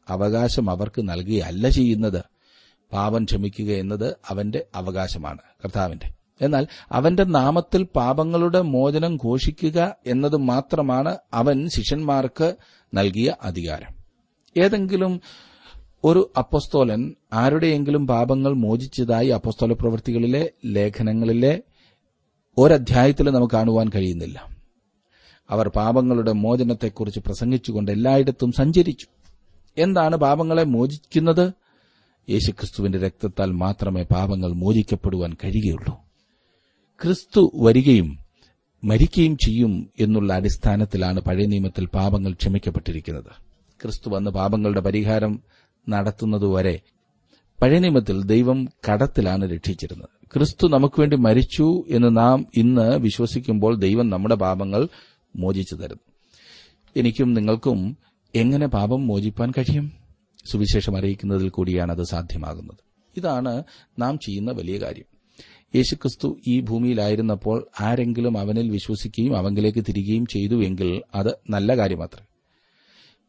അവകാശം 0.10 0.70
അവർക്ക് 0.70 1.10
നൽകുകയല്ല 1.10 1.70
ചെയ്യുന്നത്. 1.70 2.24
പാപം 2.94 3.24
ക്ഷമിക്കുക 3.24 3.74
എന്നത് 3.74 4.18
അവന്റെ 4.30 4.66
അവകാശമാണ് 4.76 5.38
കർത്താവിന്റെ. 5.38 6.14
എന്നാൽ 6.42 6.68
അവന്റെ 6.92 7.24
നാമത്തിൽ 7.24 7.84
പാപങ്ങളുടെ 7.84 8.62
മോചനം 8.62 9.16
ഘോഷിക്കുക 9.16 9.96
എന്നത് 10.06 10.36
മാത്രമാണ് 10.36 11.18
അവൻ 11.34 11.70
ശിഷ്യന്മാർക്ക് 11.70 12.56
നൽകിയ 12.96 13.36
അധികാരം. 13.42 13.96
ഏതെങ്കിലും 14.58 15.22
ഒരു 16.04 16.32
അപ്പസ്തോലൻ 16.38 17.14
ആരുടെയെങ്കിലും 17.34 18.08
പാപങ്ങൾ 18.08 18.54
മോചിച്ചതായി 18.54 19.28
അപ്പസ്തോല 19.28 19.74
പ്രവൃത്തികളിലെ 19.74 20.50
ലേഖനങ്ങളിലെ 20.66 21.62
ഒരധ്യായത്തിൽ 22.58 23.30
നമുക്ക് 23.30 23.54
കാണുവാൻ 23.54 23.90
കഴിയുന്നില്ല. 23.96 24.50
അവർ 25.50 25.68
പാപങ്ങളുടെ 25.68 26.32
മോചനത്തെക്കുറിച്ച് 26.32 27.20
പ്രസംഗിച്ചുകൊണ്ട് 27.20 27.92
എല്ലായിടത്തും 27.92 28.52
സഞ്ചരിച്ചു. 28.52 29.06
എന്താണ് 29.78 30.16
പാപങ്ങളെ 30.16 30.64
മോചിക്കുന്നത്? 30.64 31.52
യേശുക്രിസ്തുവിന്റെ 32.30 32.98
രക്തത്താൽ 32.98 33.52
മാത്രമേ 33.52 34.04
പാപങ്ങൾ 34.04 34.52
മോചിക്കപ്പെടുവാൻ 34.54 35.38
കഴിയുകയുള്ളൂ. 35.44 35.96
ക്രിസ്തു 37.02 37.52
വരികയും 37.56 38.20
മരിക്കുകയും 38.84 39.38
ചെയ്യും 39.38 39.90
എന്നുള്ള 40.00 40.34
അടിസ്ഥാനത്തിലാണ് 40.34 41.20
പഴയ 41.20 41.46
നിയമത്തിൽ 41.46 41.86
പാപങ്ങൾ 41.86 42.34
ക്ഷമിക്കപ്പെട്ടിരിക്കുന്നത്. 42.34 43.52
ക്രിസ്തു 43.82 44.10
വന്ന് 44.10 44.32
പാപങ്ങളുടെ 44.32 44.80
പരിഹാരം 44.80 45.42
നടത്തുന്നതുവരെ 45.90 46.80
പഴയ 47.62 47.80
നിയമത്തിൽ 47.80 48.24
ദൈവം 48.24 48.66
കടത്തിലാണ് 48.66 49.52
രക്ഷിച്ചിരുന്നത്. 49.52 50.10
ക്രിസ്തു 50.34 50.68
നമുക്ക് 50.68 51.00
വേണ്ടി 51.00 51.18
മരിച്ചു 51.18 51.84
എന്ന് 51.90 52.18
നാം 52.18 52.46
ഇന്ന് 52.56 52.98
വിശ്വസിക്കുമ്പോൾ 52.98 53.76
ദൈവം 53.76 54.10
നമ്മുടെ 54.10 54.36
പാപങ്ങൾ 54.36 54.88
മോചിച്ചു 55.36 55.76
തരുന്നു. 55.76 56.12
എനിക്കും 56.98 57.34
നിങ്ങൾക്കും 57.34 57.98
എങ്ങനെ 58.36 58.68
പാപം 58.68 59.08
മോചിപ്പാൻ 59.08 59.52
കഴിയും? 59.52 59.92
സുവിശേഷം 60.46 60.98
അറിയിക്കുന്നതിൽ 60.98 61.50
കൂടിയാണ് 61.50 61.92
അത് 61.92 62.04
സാധ്യമാകുന്നത്. 62.04 62.78
ഇതാണ് 63.18 63.64
നാം 64.00 64.20
ചെയ്യുന്ന 64.20 64.52
വലിയ 64.52 64.78
കാര്യം. 64.78 65.06
യേശുക്രിസ്തു 65.76 66.38
ഈ 66.48 66.62
ഭൂമിയിലായിരുന്നപ്പോൾ 66.62 67.68
ആരെങ്കിലും 67.80 68.38
അവനിൽ 68.38 68.70
വിശ്വസിക്കുകയും 68.70 69.38
അവങ്കിലേക്ക് 69.38 69.86
തിരികുകയും 69.90 70.26
ചെയ്തുവെങ്കിൽ 70.26 71.02
അത് 71.16 71.36
നല്ല 71.50 71.78
കാര്യമാത്രേ 71.78 72.26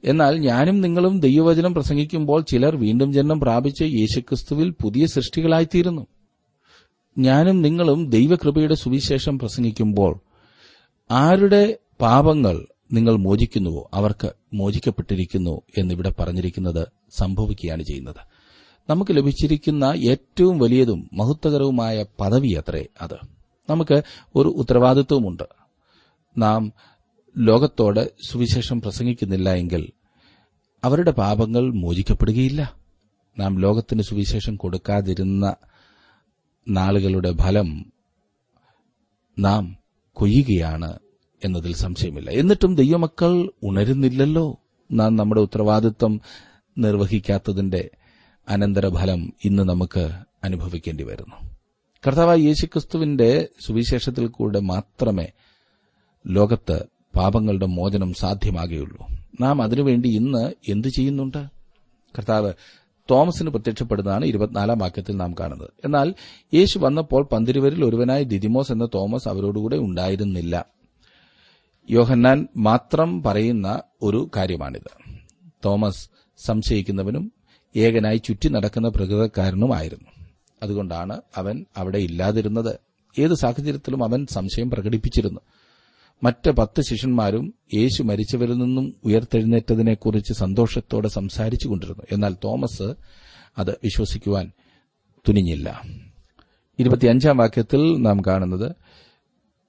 എന്നാൽ 0.05 0.39
ഞാനും 0.39 0.81
നിങ്ങളും 0.81 1.21
ദൈവവചനം 1.21 1.75
പ്രസംഗിക്കുമ്പോൾ 1.75 2.41
ചിലർ 2.43 2.77
വീണ്ടും 2.77 3.13
ജന്മം 3.13 3.41
പ്രാപിച്ച് 3.41 3.85
യേശുക്രിസ്തുവിൽ 3.85 4.75
പുതിയ 4.83 5.07
സൃഷ്ടികളായിത്തീരുന്നു. 5.07 6.07
ഞാനും 7.19 7.63
നിങ്ങളും 7.63 8.11
ദൈവകൃപയുടെ 8.11 8.75
സുവിശേഷം 8.75 9.39
പ്രസംഗിക്കുമ്പോൾ 9.39 10.21
ആരുടെ 11.11 11.79
പാപങ്ങൾ 12.01 12.67
നിങ്ങൾ 12.93 13.17
മോചിക്കുന്നുവോ 13.17 13.91
അവർക്ക് 13.95 14.33
മോചിക്കപ്പെട്ടിരിക്കുന്നു 14.55 15.61
എന്നിവിടെ 15.79 16.15
പറഞ്ഞിരിക്കുന്നത് 16.21 16.89
സംഭവിക്കുകയാണ് 17.11 17.83
ചെയ്യുന്നത്. 17.83 18.33
നമുക്ക് 18.91 19.17
ലഭിച്ചിരിക്കുന്ന 19.17 19.85
ഏറ്റവും 19.85 20.59
വലിയതും 20.59 21.11
മഹത്വകരവുമായ 21.13 22.05
പദവി 22.21 22.49
അത്രേ 22.49 22.87
അത്. 23.01 23.19
നമുക്ക് 23.71 24.03
ഒരു 24.37 24.49
ഉത്തരവാദിത്വമുണ്ട്. 24.49 25.43
നാം 26.39 26.73
ലോകത്തോട് 27.39 28.13
സുവിശേഷം 28.29 28.81
പ്രസംഗിക്കുന്നില്ല 28.81 29.51
എങ്കിൽ 29.51 29.89
അവരുടെ 30.85 31.11
പാപങ്ങൾ 31.11 31.75
മോചിക്കപ്പെടുകയില്ല. 31.75 32.77
നാം 33.39 33.59
ലോകത്തിന് 33.59 34.03
സുവിശേഷം 34.03 34.57
കൊടുക്കാതിരുന്ന 34.57 35.55
നാളുകളുടെ 36.69 37.35
ഫലം 37.37 37.93
നാം 39.39 39.77
കൊയ്യുകയാണ് 40.13 40.99
എന്നതിൽ 41.45 41.75
സംശയമില്ല. 41.75 42.31
എന്നിട്ടും 42.31 42.75
ദൈവമക്കൾ 42.75 43.51
ഉണരുന്നില്ലല്ലോ. 43.63 44.61
നാം 44.93 45.17
നമ്മുടെ 45.17 45.41
ഉത്തരവാദിത്വം 45.41 46.21
നിർവഹിക്കാത്തതിന്റെ 46.79 47.91
അനന്തരഫലം 48.49 49.33
ഇന്ന് 49.45 49.63
നമുക്ക് 49.63 50.11
അനുഭവിക്കേണ്ടി 50.45 51.05
വരുന്നു. 51.05 51.57
കർത്താവായ 52.07 52.37
യേശുക്രിസ്തുവിന്റെ 52.37 53.49
സുവിശേഷത്തിൽ 53.67 54.27
കൂടെ 54.27 54.61
മാത്രമേ 54.61 55.29
ലോകത്ത് 56.27 56.92
പാപങ്ങളുടെ 57.17 57.67
മോചനം 57.67 58.13
സാധ്യമാകുകയുള്ളൂ 58.13 59.07
നാം 59.41 59.63
അതിനുവേണ്ടി 59.63 60.09
ഇന്ന് 60.09 60.53
എന്തു 60.69 60.89
ചെയ്യുന്നുണ്ട്? 60.89 61.47
കർത്താവ് 62.19 62.53
തോമസിന് 63.11 63.51
പ്രത്യക്ഷപ്പെടുന്നതാണ് 63.51 64.25
ഇരുപത്തിനാലാം 64.25 64.79
വാക്യത്തിൽ 64.79 65.17
നാം 65.17 65.35
കാണുന്നത്. 65.41 65.71
എന്നാൽ 65.85 66.15
യേശു 66.55 66.79
വന്നപ്പോൾ 66.79 67.29
പന്തിരുവരിൽ 67.33 67.85
ഒരുവനായ 67.85 68.23
ദിദിമോസ് 68.23 68.73
എന്ന 68.73 68.89
തോമസ് 68.95 69.29
അവരോടുകൂടെ 69.29 69.77
ഉണ്ടായിരുന്നില്ല. 69.77 70.67
യോഹന്നാൻ 71.91 72.49
മാത്രം 72.57 73.23
പറയുന്ന 73.23 73.83
ഒരു 74.03 74.31
കാര്യമാണിത്. 74.37 75.17
തോമസ് 75.65 76.09
സംശയിക്കുന്നവനും 76.47 77.33
ഏകനായി 77.77 78.17
ചുറ്റി 78.17 78.49
നടക്കുന്ന 78.49 78.89
പ്രകൃതക്കാരനുമായിരുന്നു 78.89 80.27
അതുകൊണ്ടാണ് 80.63 81.21
അവൻ 81.37 81.65
അവിടെ 81.77 81.99
ഇല്ലാതിരുന്നത്. 81.99 82.79
ഏത് 83.19 83.35
സാഹചര്യത്തിലും 83.35 84.05
അവൻ 84.05 84.27
സംശയം 84.27 84.71
പ്രകടിപ്പിച്ചിരുന്നു. 84.71 85.41
മറ്റ് 86.23 86.51
പത്ത് 86.51 86.83
ശിഷ്യന്മാരും 86.83 87.55
യേശു 87.75 88.03
മരിച്ചവരിൽ 88.03 88.59
നിന്നും 88.59 88.95
ഉയർത്തെഴുന്നേറ്റതിനെക്കുറിച്ച് 89.05 90.33
സന്തോഷത്തോടെ 90.33 91.09
സംസാരിച്ചു 91.09 91.69
കൊണ്ടിരുന്നു. 91.69 92.03
എന്നാൽ 92.13 92.37
തോമസ് 92.45 92.95
അത് 93.59 93.71
വിശ്വസിക്കുവാൻ 93.71 94.51
തുനിഞ്ഞില്ല. 95.29 95.83
ഇരുപത്തിയഞ്ചാം 96.79 97.37
വാക്യത്തിൽ 97.37 97.97
നാം 97.97 98.21
കാണുന്നത് 98.27 98.73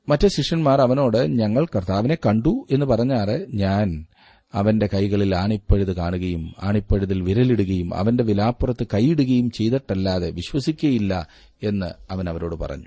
മറ്റ് 0.10 0.28
ശിഷ്യന്മാർ 0.28 0.82
അവനോട് 0.82 1.18
ഞങ്ങൾ 1.18 1.66
കർത്താവിനെ 1.66 2.16
കണ്ടു 2.16 2.66
എന്ന് 2.72 2.86
പറഞ്ഞാറ് 2.86 3.46
ഞാൻ 3.54 4.06
അവന്റെ 4.54 4.90
കൈകളിൽ 4.94 5.36
ആണിപ്പഴുത് 5.36 5.96
കാണുകയും 5.96 6.54
ആണിപ്പഴുതിൽ 6.64 7.22
വിരലിടുകയും 7.22 7.96
അവന്റെ 7.96 8.24
വിലാപ്പുറത്ത് 8.24 8.88
കൈയിടുകയും 8.94 9.52
ചെയ്തിട്ടല്ലാതെ 9.52 10.30
വിശ്വസിക്കുകയില്ല 10.30 11.28
എന്ന് 11.64 11.86
അവൻ 12.12 12.30
അവരോട് 12.30 12.56
പറഞ്ഞു. 12.56 12.86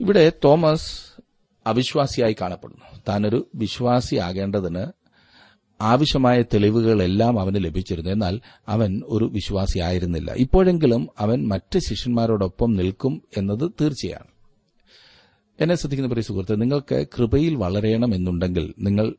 ഇവിടെ 0.00 0.32
തോമസ് 0.44 1.14
അവിശ്വാസിയായി 1.66 2.36
കാണപ്പെടുന്നു. 2.40 3.00
താനൊരു 3.08 3.48
വിശ്വാസിയാകേണ്ടതിന് 3.54 4.86
ആവശ്യമായ 5.80 6.42
തെളിവുകളെല്ലാം 6.42 7.40
അവന് 7.40 7.64
ലഭിച്ചിരുന്നു. 7.64 8.10
എന്നാൽ 8.10 8.40
അവൻ 8.68 9.02
ഒരു 9.06 9.24
വിശ്വാസിയായിരുന്നില്ല 9.24 10.32
ഇപ്പോഴെങ്കിലും 10.32 11.08
അവൻ 11.18 11.48
മറ്റ് 11.48 11.78
ശിഷ്യന്മാരോടൊപ്പം 11.78 12.72
നിൽക്കും 12.72 13.22
എന്നത് 13.36 13.72
തീർച്ചയാണ്. 13.80 14.26
എന്നെ 15.60 15.74
ശ്രദ്ധിക്കുന്ന 15.74 16.08
പ്രിയ 16.08 16.22
സുഹൃത്ത് 16.22 16.60
നിങ്ങൾക്ക് 16.60 17.06
കൃപയിൽ 17.18 17.54
വളരണമെന്നുണ്ടെങ്കിൽ 17.54 18.74
നിങ്ങൾ 18.78 19.14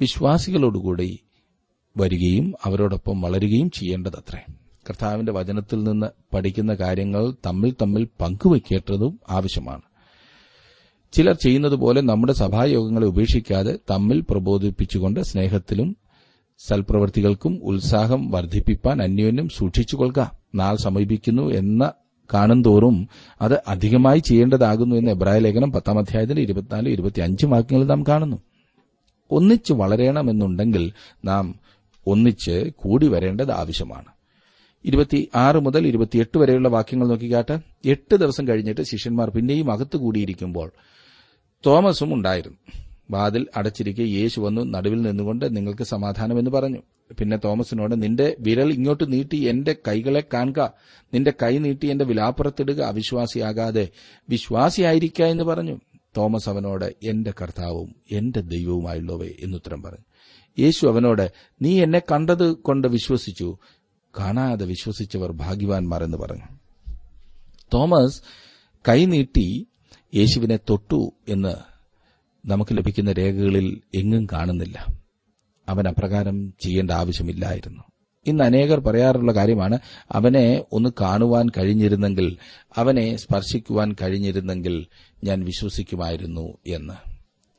വിശ്വാസികളോടുകൂടി 0.00 1.20
വരികയും 1.96 2.54
അവരോടൊപ്പം 2.64 3.20
വളരുകയും 3.20 3.70
ചെയ്യേണ്ടതത്രേ. 3.70 4.52
കർത്താവിന്റെ 4.90 5.32
വചനത്തിൽ 5.32 5.82
നിന്ന് 5.82 6.06
പഠിക്കുന്ന 6.34 6.74
കാര്യങ്ങൾ 6.74 7.32
തമ്മിൽ 7.46 7.74
തമ്മിൽ 7.82 8.08
പങ്കുവയ്ക്കേണ്ടതും 8.20 9.20
ആവശ്യമാണ്. 9.30 9.82
ചിലർ 11.12 11.34
ചെയ്യുന്നതുപോലെ 11.34 12.00
നമ്മുടെ 12.00 12.32
സഭായോഗങ്ങളെ 12.32 13.06
ഉപേക്ഷിക്കാതെ 13.06 13.78
തമ്മിൽ 13.90 14.20
പ്രബോധിപ്പിച്ചുകൊണ്ട് 14.30 15.20
സ്നേഹത്തിലും 15.20 15.96
സൽപ്രവൃത്തികൾക്കും 16.58 17.60
ഉത്സാഹം 17.62 18.30
വർദ്ധിപ്പിക്കാൻ 18.30 19.02
അന്യോന്യം 19.02 19.48
സൂക്ഷിച്ചുകൊള്ളുക 19.48 20.30
നാൾ 20.54 20.76
സമീപിക്കുന്നു 20.76 21.50
എന്ന 21.50 21.92
കാണുന്തോറും 22.34 23.08
അത് 23.40 23.62
അധികമായി 23.68 24.18
ചെയ്യേണ്ടതാകുന്നു 24.18 24.96
എന്ന് 24.96 25.10
എബ്രായ 25.10 25.38
ലേഖനം 25.38 25.72
പത്താം 25.72 25.98
അധ്യായത്തിന്റെ 25.98 26.42
ഇരുപത്തിനാല് 26.42 27.22
അഞ്ചും 27.22 27.50
വാക്യങ്ങളിൽ 27.50 27.86
നാം 27.86 28.02
കാണുന്നു. 28.08 28.42
ഒന്നിച്ച് 29.30 29.72
വളരണമെന്നുണ്ടെങ്കിൽ 29.72 30.92
നാം 31.24 31.54
ഒന്നിച്ച് 32.06 32.72
കൂടി 32.76 33.08
വരേണ്ടത് 33.08 33.52
ആവശ്യമാണ്. 33.52 34.15
ഇരുപത്തി 34.86 35.28
ആറ് 35.34 35.60
മുതൽ 35.60 35.86
ഇരുപത്തിയെട്ട് 35.86 36.38
വരെയുള്ള 36.38 36.68
വാക്യങ്ങൾ 36.68 37.08
നോക്കിക്കാട്ട് 37.08 37.58
എട്ട് 37.84 38.16
ദിവസം 38.16 38.48
കഴിഞ്ഞിട്ട് 38.48 38.80
ശിഷ്യന്മാർ 38.80 39.30
പിന്നെയും 39.30 39.72
അകത്ത് 39.72 39.96
കൂടിയിരിക്കുമ്പോൾ 39.96 40.72
തോമസും 41.66 42.14
ഉണ്ടായിരുന്നു. 42.14 42.56
വാതിൽ 43.10 43.46
അടച്ചിരിക്കെ 43.56 44.02
യേശു 44.02 44.40
വന്നു 44.40 44.60
നടുവിൽ 44.60 45.02
നിന്നുകൊണ്ട് 45.02 45.56
നിങ്ങൾക്ക് 45.56 45.84
സമാധാനമെന്ന് 45.84 46.50
പറഞ്ഞു. 46.50 46.82
പിന്നെ 47.18 47.36
തോമസിനോട് 47.36 48.02
നിന്റെ 48.02 48.36
വിരൽ 48.40 48.72
ഇങ്ങോട്ട് 48.72 49.12
നീട്ടി 49.12 49.36
എന്റെ 49.36 49.76
കൈകളെ 49.88 50.24
കാണുക. 50.34 50.72
നിന്റെ 51.14 51.32
കൈ 51.42 51.58
നീട്ടി 51.58 51.86
എന്റെ 51.86 52.04
വിലാപ്പുറത്തിടുക. 52.04 52.82
അവിശ്വാസിയാകാതെ 52.82 53.88
വിശ്വാസിയായിരിക്ക 54.28 55.22
എന്ന് 55.22 55.44
പറഞ്ഞു. 55.44 55.80
തോമസ് 56.16 56.48
അവനോട് 56.48 56.84
എന്റെ 56.84 57.32
കർത്താവും 57.42 57.94
എന്റെ 58.10 58.40
ദൈവവുമായുള്ളവേ 58.40 59.28
എന്നുത്തരം 59.40 59.82
പറഞ്ഞു. 59.82 60.04
യേശു 60.58 60.86
അവനോട് 60.86 61.32
നീ 61.62 61.82
എന്നെ 61.82 61.98
കണ്ടത് 61.98 62.52
കൊണ്ട് 62.52 62.88
വിശ്വസിച്ചു. 62.88 63.58
കാണാതെ 64.18 64.64
വിശ്വസിച്ചവർ 64.64 65.32
ഭാഗ്യവാൻമാർ 65.32 66.04
എന്ന് 66.04 66.18
പറഞ്ഞു. 66.18 66.44
തോമസ് 67.74 68.22
കൈനീട്ടി 68.88 69.66
യേശുവിനെ 70.14 70.56
തൊട്ടു 70.56 71.12
എന്ന് 71.28 71.54
നമുക്ക് 72.48 72.76
ലഭിക്കുന്ന 72.76 73.12
രേഖകളിൽ 73.12 73.80
എങ്ങും 73.94 74.26
കാണുന്നില്ല. 74.26 74.86
അവൻ 75.68 75.88
അപ്രകാരം 75.88 76.54
ചെയ്യേണ്ട 76.60 76.90
ആവശ്യമില്ലായിരുന്നു. 76.90 77.82
ഇന്ന് 78.26 78.44
അനേകർ 78.44 78.80
പറയാറുള്ള 78.80 79.32
കാര്യമാണ് 79.32 79.78
അവനെ 80.12 80.64
ഒന്ന് 80.72 80.88
കാണുവാൻ 81.00 81.48
കഴിഞ്ഞിരുന്നെങ്കിൽ 81.48 82.36
അവനെ 82.76 83.16
സ്പർശിക്കുവാൻ 83.16 83.96
കഴിഞ്ഞിരുന്നെങ്കിൽ 84.02 84.86
ഞാൻ 85.24 85.44
വിശ്വസിക്കുമായിരുന്നു 85.44 86.58
എന്ന്. 86.66 87.16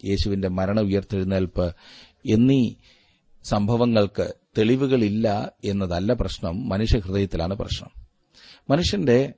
യേശുവിന്റെ 0.07 0.47
മരണ 0.47 0.79
ഉയർത്തെഴുന്നേൽപ്പ് 0.79 1.75
എന്നീ 2.29 2.73
സംഭവങ്ങൾക്ക് 3.43 4.33
തെളിവുകളില്ല 4.57 5.51
എന്നതല്ല 5.63 6.13
പ്രശ്നം. 6.13 6.69
മനുഷ്യഹൃദയത്തിലാണ് 6.69 7.53
പ്രശ്നം. 7.53 7.89
മനുഷ്യന്റെ 8.69 9.33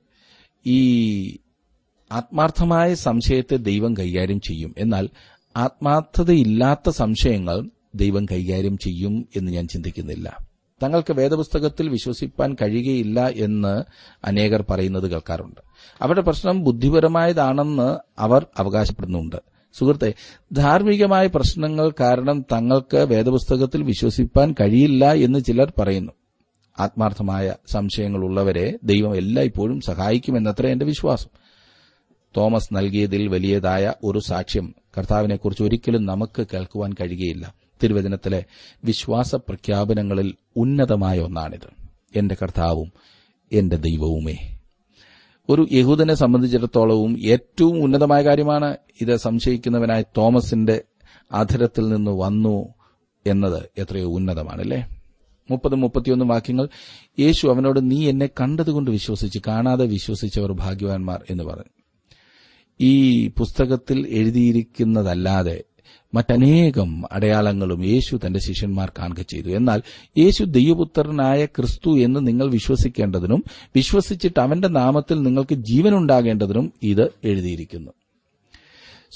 ഈ 0.66 1.38
ആത്മാർത്ഥമായ 2.12 2.94
സംശയത്തെ 2.94 3.56
ദൈവം 3.56 3.96
കൈകാര്യം 3.96 4.40
ചെയ്യും. 4.40 4.74
എന്നാൽ 4.78 5.08
ആത്മാർത്ഥതയില്ലാത്ത 5.56 6.88
സംശയങ്ങൾ 6.88 7.70
ദൈവം 7.94 8.24
കൈകാര്യം 8.24 8.78
ചെയ്യും 8.78 9.28
എന്ന് 9.36 9.52
ഞാൻ 9.52 9.68
ചിന്തിക്കുന്നില്ല. 9.68 10.50
തങ്ങൾക്ക് 10.82 11.12
വേദപുസ്തകത്തിൽ 11.12 11.88
വിശ്വസിപ്പാൻ 11.88 12.56
കഴിയുകയില്ല 12.62 13.28
എന്ന് 13.28 13.84
അനേകർ 14.24 14.64
പറയുന്നത് 14.70 15.10
കേൾക്കാറുണ്ട്. 15.10 15.60
അവരുടെ 16.02 16.20
പ്രശ്നം 16.20 16.64
ബുദ്ധിപരമായതാണെന്ന് 16.64 17.98
അവർ 18.18 18.46
അവകാശപ്പെടുന്നുണ്ട്. 18.58 19.36
സുഹൃത്തെ 19.72 20.14
ധാർമ്മികമായ 20.52 21.26
പ്രശ്നങ്ങൾ 21.26 21.92
കാരണം 22.00 22.42
തങ്ങൾക്ക് 22.52 22.96
വേദപുസ്തകത്തിൽ 22.96 23.82
വിശ്വസിപ്പാൻ 23.82 24.54
കഴിയില്ല 24.60 25.12
എന്ന് 25.12 25.38
ചിലർ 25.38 25.72
പറയുന്നു. 25.78 26.12
ആത്മാർത്ഥമായ 26.80 27.54
സംശയങ്ങൾ 27.68 28.24
ഉള്ളവരെ 28.24 28.78
ദൈവം 28.82 29.16
എല്ലായ്പ്പോഴും 29.16 29.80
സഹായിക്കുമെന്നത്ര 29.80 30.66
എന്റെ 30.66 30.86
വിശ്വാസം. 30.86 31.28
തോമസ് 32.36 32.68
നൽകിയതിൽ 32.72 33.28
വലിയതായ 33.28 33.92
ഒരു 34.04 34.18
സാക്ഷ്യം 34.18 34.74
കർത്താവിനെക്കുറിച്ച് 34.98 35.62
ഒരിക്കലും 35.62 36.06
നമുക്ക് 36.06 36.46
കേൾക്കുവാൻ 36.54 36.92
കഴിയുകയില്ല. 36.92 37.54
തിരുവചനത്തിലെ 37.82 38.44
വിശ്വാസ 38.84 39.34
പ്രഖ്യാപനങ്ങളിൽ 39.34 40.34
ഉന്നതമായ 40.56 41.18
ഒന്നാണിത്. 41.18 41.68
എന്റെ 42.16 42.36
കർത്താവും 42.42 42.92
എന്റെ 43.52 43.76
ദൈവവുമേ. 43.76 44.59
ഒരു 45.48 45.66
യഹൂദനെ 45.72 46.14
സംബന്ധിച്ചിടത്തോളവും 46.14 47.18
ഏറ്റവും 47.18 47.82
ഉന്നതമായ 47.82 48.22
കാര്യമാണ് 48.22 48.76
ഇത് 49.00 49.16
സംശയിക്കുന്നവനായ 49.16 50.02
തോമസിന്റെ 50.02 50.82
അധരത്തിൽ 51.32 51.88
നിന്ന് 51.88 52.10
വന്നു 52.10 52.74
എന്നത് 53.26 53.68
എത്രയോ 53.78 54.08
ഉന്നതമാണല്ലേ? 54.08 54.88
മുപ്പതും 55.50 55.80
മുപ്പത്തിയൊന്നും 55.80 56.28
വാക്യങ്ങൾ. 56.28 56.68
യേശു 57.18 57.46
അവനോട് 57.46 57.90
നീ 57.90 58.08
എന്നെ 58.08 58.26
കണ്ടതുകൊണ്ട് 58.26 58.90
വിശ്വസിച്ച് 58.90 59.38
കാണാതെ 59.46 59.84
വിശ്വസിച്ചവർ 59.86 60.52
ഭാഗ്യവാന്മാർ 60.52 61.24
എന്ന് 61.30 61.44
പറഞ്ഞു. 61.44 61.82
ഈ 62.80 63.28
പുസ്തകത്തിൽ 63.28 64.06
എഴുതിയിരിക്കുന്നതല്ലാതെ 64.08 65.64
മറ്റനേകം 66.14 67.02
അടയാളങ്ങളും 67.12 67.84
യേശു 67.84 68.20
തന്റെ 68.26 68.40
ശിഷ്യന്മാർ 68.40 68.92
കാണുക 68.98 69.22
ചെയ്തു. 69.22 69.48
എന്നാൽ 69.48 69.82
യേശു 70.18 70.44
ദൈവപുത്രനായ 70.44 71.46
ക്രിസ്തു 71.46 71.98
എന്ന് 71.98 72.26
നിങ്ങൾ 72.26 72.50
വിശ്വസിക്കേണ്ടതിനും 72.50 73.44
വിശ്വസിച്ചിട്ട് 73.76 74.40
അവന്റെ 74.40 74.68
നാമത്തിൽ 74.68 75.22
നിങ്ങൾക്ക് 75.22 75.54
ജീവനുണ്ടാകേണ്ടതിനും 75.54 76.72
ഇത് 76.82 77.10
എഴുതിയിരിക്കുന്നു. 77.24 77.90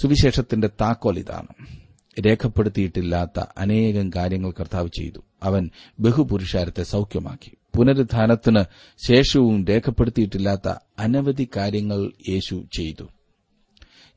സുവിശേഷത്തിന്റെ 0.02 0.70
താക്കോൽ 0.80 1.18
ഇതാണ്. 1.18 1.84
രേഖപ്പെടുത്തിയിട്ടില്ലാത്ത 2.26 3.44
അനേകം 3.58 4.10
കാര്യങ്ങൾ 4.16 4.50
കർത്താവ് 4.50 4.88
ചെയ്തു. 4.88 5.18
അവൻ 5.42 5.70
ബഹുപുരുഷാരത്തെ 6.00 6.82
സൌഖ്യമാക്കി. 6.82 7.52
പുനരുദ്ധാനത്തിന് 7.76 8.64
ശേഷവും 9.08 9.64
രേഖപ്പെടുത്തിയിട്ടില്ലാത്ത 9.64 10.74
അനവധി 10.98 11.48
കാര്യങ്ങൾ 11.56 12.10
യേശു 12.28 12.64
ചെയ്തു. 12.76 13.04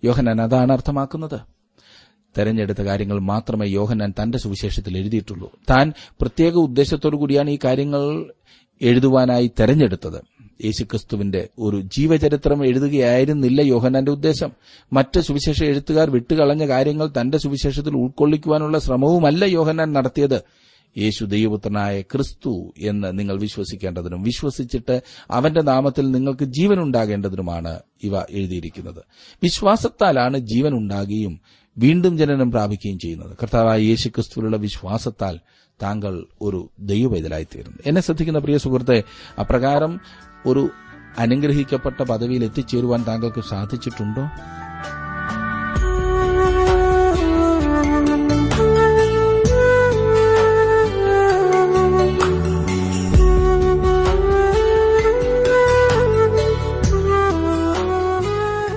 യോഹനൻ 0.04 0.42
അതാണ് 0.42 0.72
അർത്ഥമാക്കുന്നത്? 0.72 1.57
തെരഞ്ഞെടുത്ത 2.38 2.78
കാര്യങ്ങൾ 2.78 3.20
മാത്രമേ 3.20 3.68
യോഹന്നാൻ 3.68 4.14
തന്റെ 4.22 4.38
സുവിശേഷത്തിൽ 4.38 4.98
എഴുതിയിട്ടുള്ളൂ. 4.98 5.52
താൻ 5.70 5.94
പ്രത്യേക 6.22 6.54
ഉദ്ദേശത്തോടു 6.54 7.16
കൂടിയാണ് 7.16 7.50
ഈ 7.50 7.60
കാര്യങ്ങൾ 7.66 8.34
എഴുതുവാനായി 8.82 9.52
തെരഞ്ഞെടുത്തത്. 9.60 10.22
യേശുക്രിസ്തുവിന്റെ 10.66 11.48
ഒരു 11.60 11.82
ജീവചരിത്രം 11.82 12.66
എഴുതുകയായിരുന്നില്ല 12.66 13.62
യോഹനാന്റെ 13.62 14.12
ഉദ്ദേശം. 14.12 14.52
മറ്റ് 14.94 15.20
സുവിശേഷ 15.20 15.64
എഴുത്തുകാർ 15.64 16.10
വിട്ടുകളഞ്ഞ 16.10 16.68
കാര്യങ്ങൾ 16.68 17.12
തന്റെ 17.22 17.38
സുവിശേഷത്തിൽ 17.38 17.96
ഉൾക്കൊള്ളിക്കുവാനുള്ള 17.96 18.80
ശ്രമവുമല്ല 18.80 19.46
യോഹനാൻ 19.46 19.94
നടത്തിയത്. 19.94 20.42
യേശു 20.98 21.26
ദൈവപുത്രനായ 21.26 22.02
ക്രിസ്തു 22.02 22.74
എന്ന് 22.78 23.20
നിങ്ങൾ 23.20 23.40
വിശ്വസിക്കേണ്ടതിനും 23.40 24.24
വിശ്വസിച്ചിട്ട് 24.24 25.02
അവന്റെ 25.32 25.62
നാമത്തിൽ 25.62 26.12
നിങ്ങൾക്ക് 26.12 26.46
ജീവനുണ്ടാകേണ്ടതിനുമാണ് 26.46 27.80
ഇവ 28.04 28.18
എഴുതിയിരിക്കുന്നത്. 28.30 29.04
വിശ്വാസത്താലാണ് 29.44 30.38
ജീവനുണ്ടാകുകയും 30.38 31.40
വീണ്ടും 31.78 32.18
ജനനം 32.18 32.52
പ്രാപിക്കുകയും 32.52 33.00
ചെയ്യുന്നത്. 33.00 33.38
കർത്താവായ 33.42 33.80
യേശുക്രിസ്തുവിലുള്ള 33.80 34.58
വിശ്വാസത്താൽ 34.58 35.40
താങ്കൾ 35.82 36.26
ഒരു 36.42 36.70
ദൈവവേദലായിത്തീരുന്നു 36.80 37.78
എന്നെ 37.86 38.02
ശ്രദ്ധിക്കുന്ന 38.02 38.40
പ്രിയ 38.40 38.58
സുഹൃത്തെ 38.58 39.04
അപ്രകാരം 39.40 40.00
ഒരു 40.46 40.70
അനുഗ്രഹിക്കപ്പെട്ട 41.18 42.04
പദവിയിൽ 42.04 42.44
എത്തിച്ചേരുവാൻ 42.44 43.06
താങ്കൾക്ക് 43.08 43.42
സാധിച്ചിട്ടുണ്ടോ? 43.42 44.22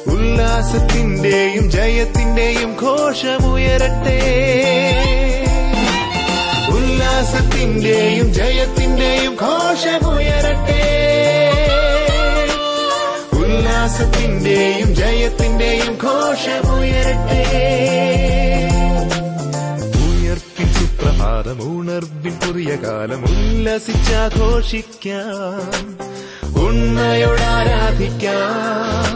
ഉല്ലാസത്തിന്റെയും 0.07 1.71
ജയത്തിന്റെയും 1.71 2.73
ഘോഷമുയരട്ടെ. 2.73 4.21
ഉല്ലാസത്തിന്റെയും 7.21 8.35
ജയത്തിന്റെയും 8.35 9.33
ഘോഷമുയരട്ടെ. 9.33 10.85
ഉല്ലാസത്തിന്റെയും 13.33 14.95
ജയത്തിന്റെയും 14.95 15.99
ഘോഷമുയരട്ടെ. 16.05 17.43
ഉയർപ്പിൻ 19.97 20.73
സുപ്രഭാതം 20.73 21.63
ഉണർവിൻ 21.63 22.33
പുതിയ 22.33 22.77
കാലം 22.77 23.25
ഉല്ലസിച്ചാഘോഷിക്കാം. 23.25 25.97
ഉണ്മയോടാരാധിക്കാം 26.63 29.15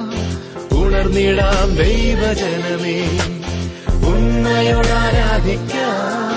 ഉണർന്നിടാം 0.79 1.77
ദൈവജനമേ. 1.77 3.01
ഉണ്മയോടാരാധിക്കാം 4.09 6.34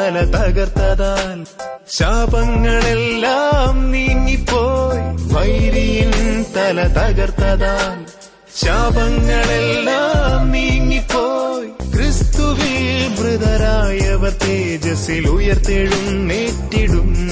തല 0.10 0.20
തകർത്തതാൽ 0.20 1.46
ശാപങ്ങളെല്ലാം 1.90 3.92
നീങ്ങിപ്പോയി. 3.92 5.34
വൈരിയിൻ 5.34 6.46
തല 6.56 6.88
തകർത്തതാൽ 6.88 8.06
ശാപങ്ങളെല്ലാം 8.56 10.52
നീങ്ങിപ്പോയി. 10.52 11.96
ക്രിസ്തുവിൽ 11.96 13.16
മൃതരായവർ 13.20 14.30
തേജസ്സിൽ 14.30 15.28
ഉയർത്തെഴുന്നേറ്റിടും. 15.28 17.30